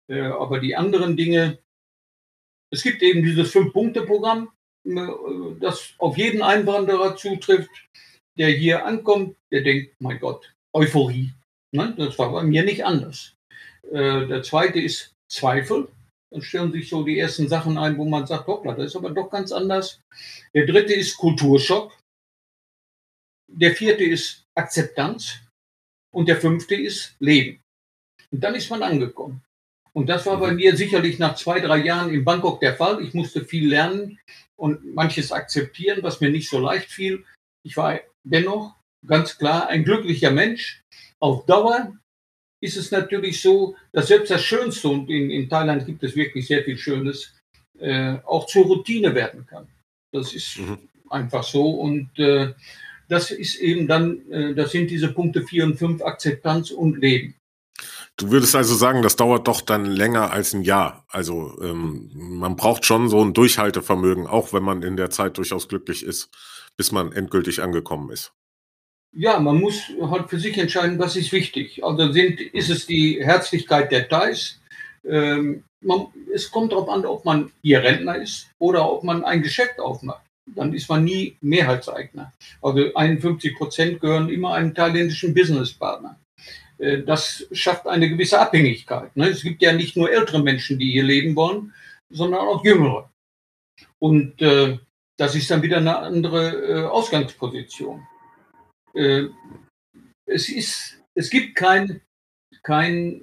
[0.09, 1.59] Äh, aber die anderen Dinge,
[2.73, 4.51] es gibt eben dieses Fünf-Punkte-Programm,
[4.87, 5.07] äh,
[5.61, 7.71] das auf jeden Einwanderer zutrifft,
[8.39, 11.33] der hier ankommt, der denkt, mein Gott, Euphorie.
[11.73, 11.95] Ne?
[11.97, 13.35] Das war bei mir nicht anders.
[13.91, 15.89] Äh, der zweite ist Zweifel.
[16.33, 19.11] Dann stellen sich so die ersten Sachen ein, wo man sagt, hoppla, das ist aber
[19.11, 20.01] doch ganz anders.
[20.55, 21.99] Der dritte ist Kulturschock.
[23.49, 25.41] Der vierte ist Akzeptanz.
[26.12, 27.61] Und der fünfte ist Leben.
[28.31, 29.43] Und dann ist man angekommen.
[29.93, 30.57] Und das war bei mhm.
[30.57, 33.03] mir sicherlich nach zwei, drei Jahren in Bangkok der Fall.
[33.03, 34.18] Ich musste viel lernen
[34.57, 37.24] und manches akzeptieren, was mir nicht so leicht fiel.
[37.64, 38.74] Ich war dennoch
[39.07, 40.82] ganz klar ein glücklicher Mensch.
[41.18, 41.97] Auf Dauer
[42.61, 46.47] ist es natürlich so, dass selbst das Schönste, und in, in Thailand gibt es wirklich
[46.47, 47.34] sehr viel Schönes,
[47.78, 49.66] äh, auch zur Routine werden kann.
[50.12, 50.78] Das ist mhm.
[51.09, 51.70] einfach so.
[51.70, 52.53] Und äh,
[53.09, 57.34] das ist eben dann, äh, das sind diese Punkte 4 und 5, Akzeptanz und Leben.
[58.17, 61.07] Du würdest also sagen, das dauert doch dann länger als ein Jahr.
[61.09, 65.69] Also ähm, man braucht schon so ein Durchhaltevermögen, auch wenn man in der Zeit durchaus
[65.69, 66.29] glücklich ist,
[66.77, 68.33] bis man endgültig angekommen ist.
[69.13, 71.83] Ja, man muss halt für sich entscheiden, was ist wichtig.
[71.83, 74.61] Also sind, ist es die Herzlichkeit der Thais.
[75.05, 79.43] Ähm, man, es kommt darauf an, ob man hier Rentner ist oder ob man ein
[79.43, 80.23] Geschäft aufmacht.
[80.47, 82.33] Dann ist man nie Mehrheitseigner.
[82.61, 86.20] Also 51 Prozent gehören immer einem thailändischen Businesspartner.
[86.81, 89.14] Äh, das schafft eine gewisse Abhängigkeit.
[89.16, 89.28] Ne?
[89.28, 91.72] Es gibt ja nicht nur ältere Menschen, die hier leben wollen,
[92.11, 93.11] sondern auch jüngere.
[93.99, 94.78] Und äh,
[95.18, 98.07] das ist dann wieder eine andere äh, Ausgangsposition
[100.26, 102.01] es ist, es gibt kein,
[102.64, 103.22] kein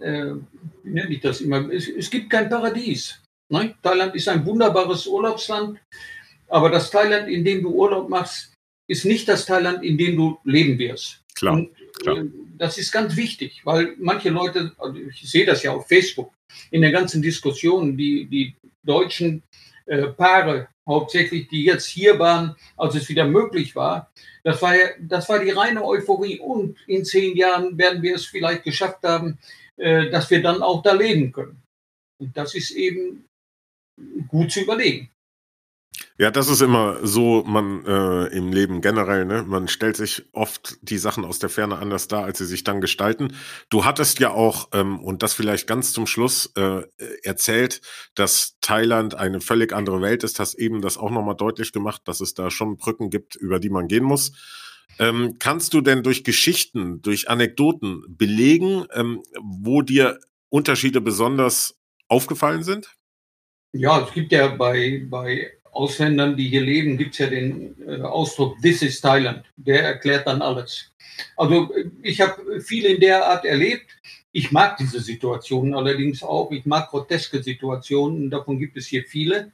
[0.81, 3.21] wie nenne ich das immer, es, es gibt kein Paradies.
[3.51, 3.75] Ne?
[3.83, 5.77] Thailand ist ein wunderbares Urlaubsland,
[6.47, 8.53] aber das Thailand, in dem du Urlaub machst,
[8.89, 11.21] ist nicht das Thailand, in dem du leben wirst.
[11.35, 11.55] Klar.
[11.55, 12.17] Und, klar.
[12.17, 12.25] Äh,
[12.57, 16.33] das ist ganz wichtig, weil manche Leute, also ich sehe das ja auf Facebook,
[16.71, 19.43] in den ganzen Diskussionen, die, die deutschen
[19.85, 24.11] äh, Paare hauptsächlich, die jetzt hier waren, als es wieder möglich war.
[24.43, 26.39] Das war, ja, das war die reine Euphorie.
[26.39, 29.37] Und in zehn Jahren werden wir es vielleicht geschafft haben,
[29.75, 31.61] äh, dass wir dann auch da leben können.
[32.19, 33.25] Und das ist eben
[34.27, 35.09] gut zu überlegen.
[36.19, 39.43] Ja, das ist immer so, man äh, im Leben generell, ne?
[39.43, 42.81] Man stellt sich oft die Sachen aus der Ferne anders dar, als sie sich dann
[42.81, 43.35] gestalten.
[43.69, 46.81] Du hattest ja auch, ähm, und das vielleicht ganz zum Schluss, äh,
[47.21, 47.81] erzählt,
[48.15, 52.19] dass Thailand eine völlig andere Welt ist, hast eben das auch nochmal deutlich gemacht, dass
[52.19, 54.31] es da schon Brücken gibt, über die man gehen muss.
[54.97, 62.63] Ähm, kannst du denn durch Geschichten, durch Anekdoten belegen, ähm, wo dir Unterschiede besonders aufgefallen
[62.63, 62.89] sind?
[63.73, 68.01] Ja, es gibt ja bei, bei Ausländern, die hier leben, gibt es ja den äh,
[68.01, 69.45] Ausdruck This is Thailand.
[69.57, 70.91] Der erklärt dann alles.
[71.35, 71.71] Also
[72.01, 73.85] ich habe viel in der Art erlebt.
[74.31, 76.51] Ich mag diese Situationen allerdings auch.
[76.51, 78.29] Ich mag groteske Situationen.
[78.29, 79.51] Davon gibt es hier viele.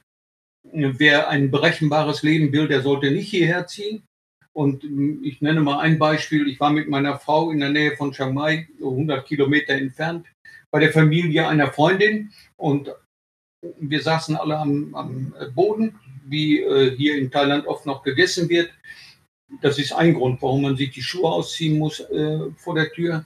[0.72, 4.02] Wer ein berechenbares Leben will, der sollte nicht hierher ziehen.
[4.54, 4.84] Und
[5.22, 6.48] ich nenne mal ein Beispiel.
[6.48, 10.26] Ich war mit meiner Frau in der Nähe von Chiang Mai, 100 Kilometer entfernt,
[10.70, 12.32] bei der Familie einer Freundin.
[12.56, 12.90] Und
[13.78, 18.70] wir saßen alle am, am Boden wie äh, hier in Thailand oft noch gegessen wird.
[19.62, 23.24] Das ist ein Grund, warum man sich die Schuhe ausziehen muss äh, vor der Tür.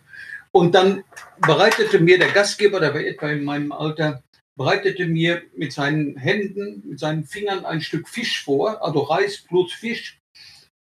[0.53, 1.05] Und dann
[1.40, 4.22] bereitete mir der Gastgeber, der war etwa in meinem Alter,
[4.57, 9.72] bereitete mir mit seinen Händen, mit seinen Fingern ein Stück Fisch vor, also Reis plus
[9.72, 10.20] Fisch.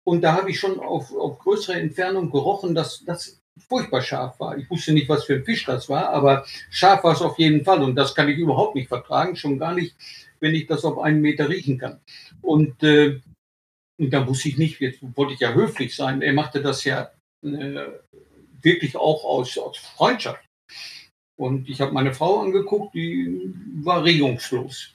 [0.04, 4.58] Und da habe ich schon auf, auf größere Entfernung gerochen, dass das furchtbar scharf war.
[4.58, 7.64] Ich wusste nicht, was für ein Fisch das war, aber scharf war es auf jeden
[7.64, 7.84] Fall.
[7.84, 9.96] Und das kann ich überhaupt nicht vertragen, schon gar nicht,
[10.40, 12.00] wenn ich das auf einen Meter riechen kann.
[12.42, 13.20] Und, äh,
[14.00, 16.22] und da wusste ich nicht, jetzt wollte ich ja höflich sein.
[16.22, 17.12] Er machte das ja
[17.44, 17.88] äh,
[18.62, 20.44] wirklich auch aus, aus Freundschaft.
[21.40, 24.94] Und ich habe meine Frau angeguckt, die war regungslos.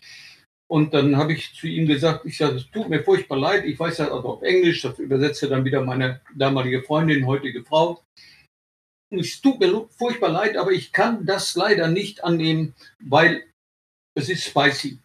[0.69, 3.79] Und dann habe ich zu ihm gesagt, ich sage, es tut mir furchtbar leid, ich
[3.79, 8.03] weiß ja also auf Englisch, das übersetze dann wieder meine damalige Freundin, heutige Frau.
[9.11, 13.45] Es tut mir furchtbar leid, aber ich kann das leider nicht annehmen, weil
[14.15, 14.99] es ist spicy.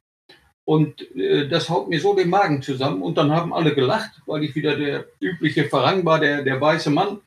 [0.67, 3.01] Und äh, das haut mir so den Magen zusammen.
[3.01, 6.89] Und dann haben alle gelacht, weil ich wieder der übliche Farang war, der, der weiße
[6.89, 7.21] Mann,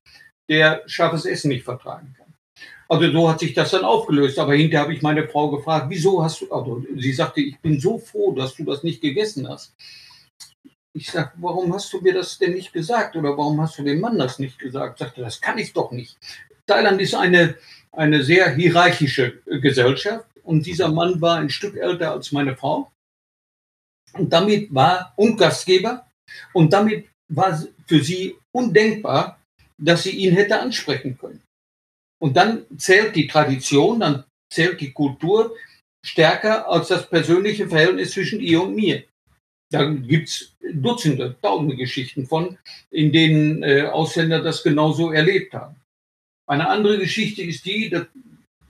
[0.51, 2.35] der scharfes Essen nicht vertragen kann.
[2.87, 4.39] Also so hat sich das dann aufgelöst.
[4.39, 7.81] Aber hinterher habe ich meine Frau gefragt, wieso hast du, also sie sagte, ich bin
[7.81, 9.75] so froh, dass du das nicht gegessen hast.
[10.93, 13.17] Ich sage, warum hast du mir das denn nicht gesagt?
[13.17, 14.99] Oder warum hast du dem Mann das nicht gesagt?
[14.99, 16.19] Sagte, das kann ich doch nicht.
[16.67, 17.55] Thailand ist eine,
[17.93, 20.27] eine sehr hierarchische Gesellschaft.
[20.43, 22.91] Und dieser Mann war ein Stück älter als meine Frau.
[24.15, 26.07] Und damit war, und Gastgeber.
[26.53, 29.41] Und damit war für sie undenkbar,
[29.79, 31.43] dass sie ihn hätte ansprechen können.
[32.21, 35.57] Und dann zählt die Tradition, dann zählt die Kultur
[36.05, 39.05] stärker als das persönliche Verhältnis zwischen ihr und mir.
[39.73, 42.59] Da gibt es Dutzende, tausende Geschichten von,
[42.91, 45.77] in denen äh, Ausländer das genauso erlebt haben.
[46.49, 48.07] Eine andere Geschichte ist die, dass,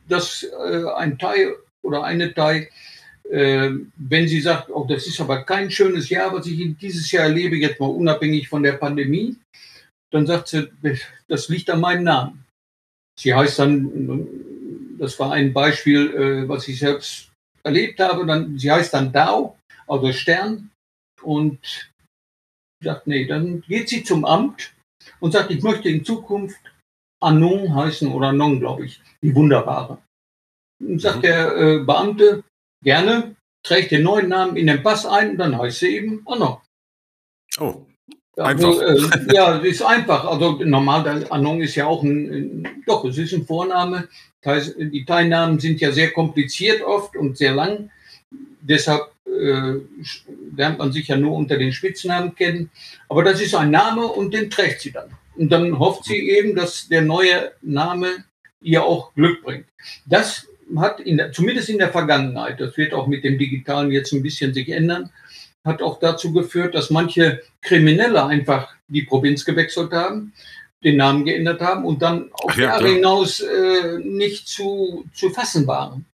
[0.08, 2.66] dass äh, ein Thai oder eine äh,
[3.32, 7.56] wenn sie sagt, oh, das ist aber kein schönes Jahr, was ich dieses Jahr erlebe,
[7.56, 9.36] jetzt mal unabhängig von der Pandemie,
[10.12, 10.68] dann sagt sie,
[11.28, 12.44] das liegt an meinem Namen.
[13.18, 14.26] Sie heißt dann,
[14.98, 17.30] das war ein Beispiel, äh, was ich selbst
[17.62, 19.56] erlebt habe, dann, sie heißt dann Dao,
[19.86, 20.70] also Stern,
[21.22, 21.90] und
[22.82, 24.74] sagt, nee, dann geht sie zum Amt
[25.20, 26.60] und sagt, ich möchte in Zukunft
[27.22, 29.98] Anon heißen oder Non, glaube ich, die Wunderbare.
[30.82, 31.22] Und sagt mhm.
[31.22, 32.42] der äh, Beamte,
[32.82, 36.58] gerne, trägt den neuen Namen in den Pass ein und dann heißt sie eben Anon.
[37.58, 37.86] Oh.
[38.36, 38.96] Also, äh,
[39.34, 40.24] ja, ist einfach.
[40.24, 44.08] Also normal, Anon ist ja auch ein, ein, doch, es ist ein Vorname.
[44.44, 47.90] Die Teilnamen sind ja sehr kompliziert oft und sehr lang.
[48.62, 49.74] Deshalb äh,
[50.56, 52.70] lernt man sich ja nur unter den Spitznamen kennen.
[53.08, 55.10] Aber das ist ein Name und den trägt sie dann.
[55.36, 58.24] Und dann hofft sie eben, dass der neue Name
[58.62, 59.66] ihr auch Glück bringt.
[60.06, 60.46] Das
[60.78, 64.22] hat in der, zumindest in der Vergangenheit, das wird auch mit dem Digitalen jetzt ein
[64.22, 65.10] bisschen sich ändern,
[65.64, 70.32] hat auch dazu geführt, dass manche Kriminelle einfach die Provinz gewechselt haben,
[70.82, 75.66] den Namen geändert haben und dann auf ja, Jahre hinaus äh, nicht zu, zu fassen
[75.66, 76.06] waren.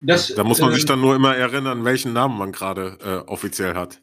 [0.00, 3.30] Das, da muss man äh, sich dann nur immer erinnern, welchen Namen man gerade äh,
[3.30, 4.00] offiziell hat.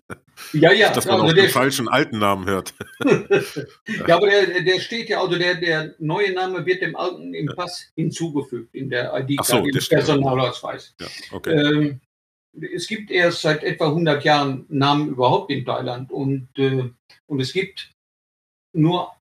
[0.54, 0.92] Ja, ja.
[0.92, 2.74] Dass man also auch den falschen alten Namen hört.
[4.08, 7.48] ja, aber der, der steht ja, also der, der neue Name wird dem alten im
[7.48, 10.96] Pass hinzugefügt, in der ID-Karte, so, im Personalausweis.
[11.00, 11.52] Ja, okay.
[11.52, 12.02] ähm,
[12.60, 16.89] es gibt erst seit etwa 100 Jahren Namen überhaupt in Thailand und, äh,
[17.28, 17.92] und es gibt
[18.74, 19.12] nur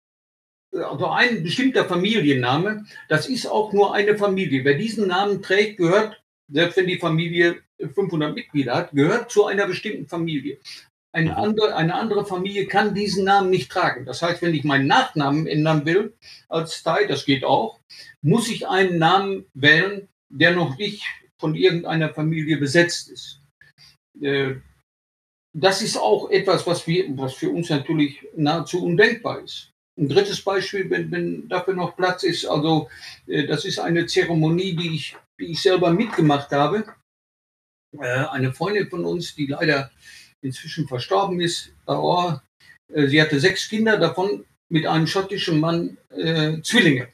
[0.73, 4.64] also ein bestimmter Familienname, das ist auch nur eine Familie.
[4.64, 9.66] Wer diesen Namen trägt, gehört, selbst wenn die Familie 500 Mitglieder hat, gehört zu einer
[9.66, 10.59] bestimmten Familie.
[11.13, 14.07] Eine andere, eine andere Familie kann diesen Namen nicht tragen.
[14.07, 16.15] Das heißt, wenn ich meinen Nachnamen ändern will
[16.49, 17.81] als Thai, das geht auch,
[18.23, 21.05] muss ich einen Namen wählen, der noch nicht
[21.39, 23.41] von irgendeiner Familie besetzt ist.
[24.21, 24.57] Äh,
[25.53, 29.73] das ist auch etwas, was, wir, was für uns natürlich nahezu undenkbar ist.
[29.99, 32.89] Ein drittes Beispiel, wenn, wenn dafür noch Platz ist, also
[33.27, 36.85] äh, das ist eine Zeremonie, die ich, die ich selber mitgemacht habe.
[37.99, 39.91] Äh, eine Freundin von uns, die leider
[40.43, 42.32] inzwischen verstorben ist, oh,
[42.93, 47.09] sie hatte sechs Kinder, davon mit einem schottischen Mann äh, Zwillinge.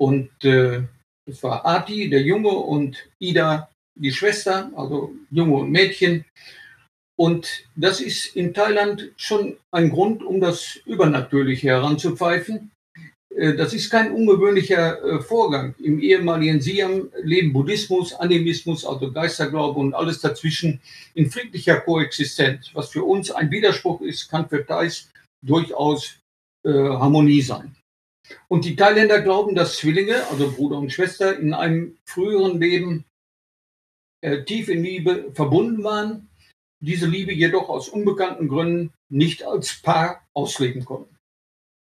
[0.00, 0.82] Und äh,
[1.26, 6.24] das war Ati, der Junge, und Ida, die Schwester, also Junge und Mädchen.
[7.16, 12.72] Und das ist in Thailand schon ein Grund, um das Übernatürliche heranzupfeifen.
[13.36, 15.74] Äh, das ist kein ungewöhnlicher äh, Vorgang.
[15.78, 20.80] Im ehemaligen Siam leben Buddhismus, Animismus, also Geisterglaube und alles dazwischen
[21.14, 22.70] in friedlicher Koexistenz.
[22.74, 25.10] Was für uns ein Widerspruch ist, kann für Thais
[25.44, 26.18] durchaus
[26.64, 27.74] äh, Harmonie sein.
[28.48, 33.04] Und die Thailänder glauben, dass Zwillinge, also Bruder und Schwester, in einem früheren Leben
[34.22, 36.28] äh, tief in Liebe verbunden waren,
[36.80, 41.16] diese Liebe jedoch aus unbekannten Gründen nicht als Paar ausleben konnten.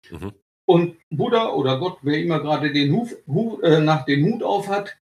[0.10, 0.34] Mhm.
[0.66, 4.68] Und Buddha oder Gott, wer immer gerade den Huf, Huf, äh, nach den Hut auf
[4.68, 4.96] hat,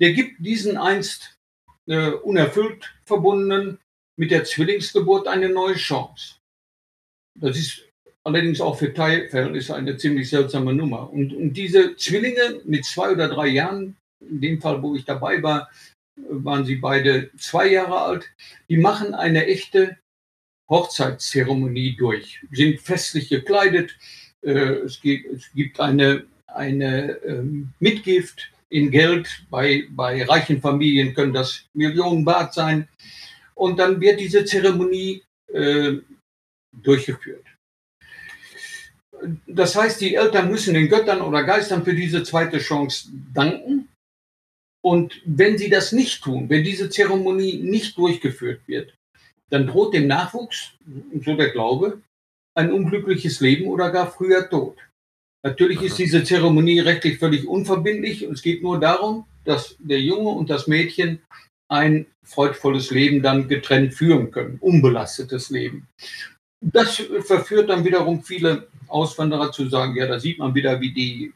[0.00, 1.38] der gibt diesen einst
[1.86, 3.78] äh, unerfüllt verbundenen
[4.16, 6.36] mit der Zwillingsgeburt eine neue Chance.
[7.34, 7.82] Das ist
[8.24, 11.10] allerdings auch für Teilverhältnisse eine ziemlich seltsame Nummer.
[11.10, 15.42] Und, und diese Zwillinge mit zwei oder drei Jahren, in dem Fall, wo ich dabei
[15.42, 15.70] war,
[16.16, 18.30] waren sie beide zwei Jahre alt,
[18.68, 19.98] die machen eine echte
[20.68, 23.96] Hochzeitszeremonie durch, sind festlich gekleidet.
[24.46, 29.44] Äh, es, gibt, es gibt eine, eine ähm, Mitgift in Geld.
[29.50, 32.88] Bei, bei reichen Familien können das Millionen Baht sein.
[33.54, 35.22] Und dann wird diese Zeremonie
[35.52, 35.94] äh,
[36.72, 37.44] durchgeführt.
[39.46, 43.88] Das heißt, die Eltern müssen den Göttern oder Geistern für diese zweite Chance danken.
[44.84, 48.94] Und wenn sie das nicht tun, wenn diese Zeremonie nicht durchgeführt wird,
[49.50, 50.74] dann droht dem Nachwuchs,
[51.24, 52.02] so der Glaube,
[52.56, 54.76] ein unglückliches Leben oder gar früher Tod.
[55.44, 60.30] Natürlich ist diese Zeremonie rechtlich völlig unverbindlich und es geht nur darum, dass der Junge
[60.30, 61.20] und das Mädchen
[61.68, 65.86] ein freudvolles Leben dann getrennt führen können, unbelastetes Leben.
[66.60, 71.32] Das verführt dann wiederum viele Auswanderer zu sagen, ja, da sieht man wieder, wie die,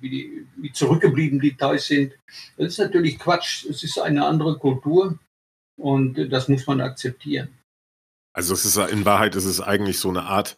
[0.00, 2.14] wie die wie zurückgeblieben Details sind.
[2.56, 3.66] Das ist natürlich Quatsch.
[3.66, 5.18] Es ist eine andere Kultur
[5.78, 7.48] und das muss man akzeptieren.
[8.34, 10.56] Also es ist in Wahrheit ist es eigentlich so eine Art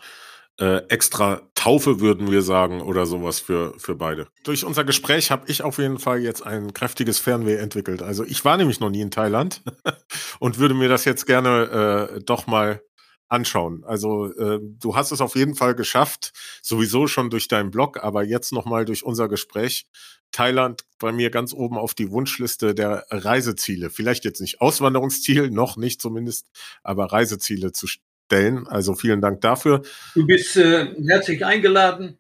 [0.59, 4.27] äh, extra Taufe, würden wir sagen, oder sowas für, für beide.
[4.43, 8.03] Durch unser Gespräch habe ich auf jeden Fall jetzt ein kräftiges Fernweh entwickelt.
[8.03, 9.61] Also ich war nämlich noch nie in Thailand
[10.39, 12.81] und würde mir das jetzt gerne äh, doch mal
[13.29, 13.85] anschauen.
[13.85, 18.25] Also äh, du hast es auf jeden Fall geschafft, sowieso schon durch deinen Blog, aber
[18.25, 19.87] jetzt nochmal durch unser Gespräch.
[20.33, 23.91] Thailand bei mir ganz oben auf die Wunschliste der Reiseziele.
[23.91, 26.47] Vielleicht jetzt nicht Auswanderungsziel, noch nicht zumindest,
[26.83, 28.67] aber Reiseziele zu stellen.
[28.67, 29.83] Also vielen Dank dafür.
[30.15, 32.19] Du bist äh, herzlich eingeladen.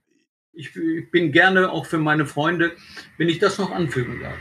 [0.53, 2.73] Ich, ich bin gerne auch für meine Freunde,
[3.19, 4.37] wenn ich das noch anfügen darf.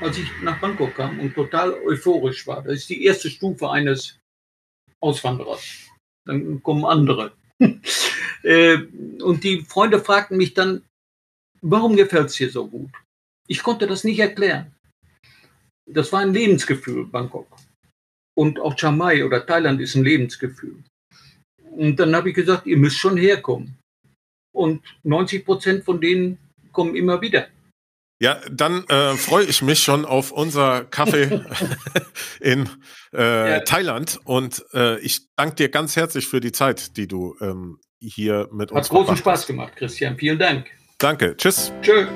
[0.00, 4.18] Als ich nach Bangkok kam und total euphorisch war, das ist die erste Stufe eines
[5.00, 5.87] Auswanderers
[6.28, 7.32] dann kommen andere.
[8.44, 8.84] Äh,
[9.20, 10.84] und die Freunde fragten mich dann,
[11.60, 12.90] warum gefällt es dir so gut?
[13.48, 14.72] Ich konnte das nicht erklären.
[15.90, 17.48] Das war ein Lebensgefühl, Bangkok.
[18.36, 20.84] Und auch Chiang Mai oder Thailand ist ein Lebensgefühl.
[21.72, 23.76] Und dann habe ich gesagt, ihr müsst schon herkommen.
[24.54, 26.38] Und 90 Prozent von denen
[26.70, 27.48] kommen immer wieder.
[28.20, 31.40] Ja, dann äh, freue ich mich schon auf unser Kaffee
[32.40, 32.68] in
[33.14, 33.60] äh, ja.
[33.60, 38.48] Thailand und äh, ich danke dir ganz herzlich für die Zeit, die du ähm, hier
[38.50, 40.16] mit Hat uns Hat großen Spaß gemacht, Christian.
[40.16, 40.66] Vielen Dank.
[40.98, 41.36] Danke.
[41.36, 41.72] Tschüss.
[41.80, 42.08] Tschö.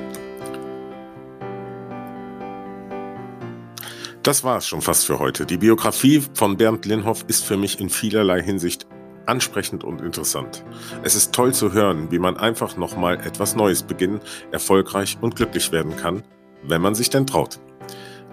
[4.24, 5.46] Das war es schon fast für heute.
[5.46, 8.86] Die Biografie von Bernd Linhoff ist für mich in vielerlei Hinsicht
[9.26, 10.64] ansprechend und interessant.
[11.02, 14.20] Es ist toll zu hören, wie man einfach nochmal etwas Neues beginnen,
[14.50, 16.22] erfolgreich und glücklich werden kann,
[16.62, 17.58] wenn man sich denn traut.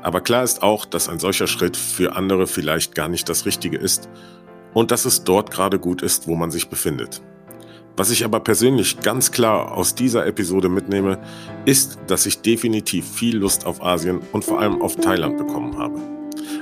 [0.02, 3.78] Aber klar ist auch, dass ein solcher Schritt für andere vielleicht gar nicht das Richtige
[3.78, 4.10] ist
[4.74, 7.22] und dass es dort gerade gut ist, wo man sich befindet.
[7.98, 11.20] Was ich aber persönlich ganz klar aus dieser Episode mitnehme,
[11.66, 16.00] ist, dass ich definitiv viel Lust auf Asien und vor allem auf Thailand bekommen habe.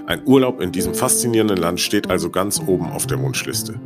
[0.07, 3.79] Ein Urlaub in diesem faszinierenden Land steht also ganz oben auf der Wunschliste.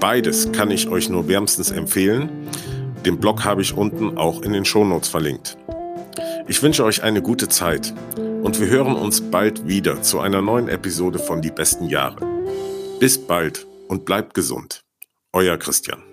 [0.00, 2.30] Beides kann ich euch nur wärmstens empfehlen.
[3.04, 5.56] Den Blog habe ich unten auch in den Shownotes verlinkt.
[6.46, 10.68] Ich wünsche euch eine gute Zeit und wir hören uns bald wieder zu einer neuen
[10.68, 12.24] Episode von Die besten Jahre.
[13.00, 14.84] Bis bald und bleibt gesund.
[15.32, 16.07] Euer Christian.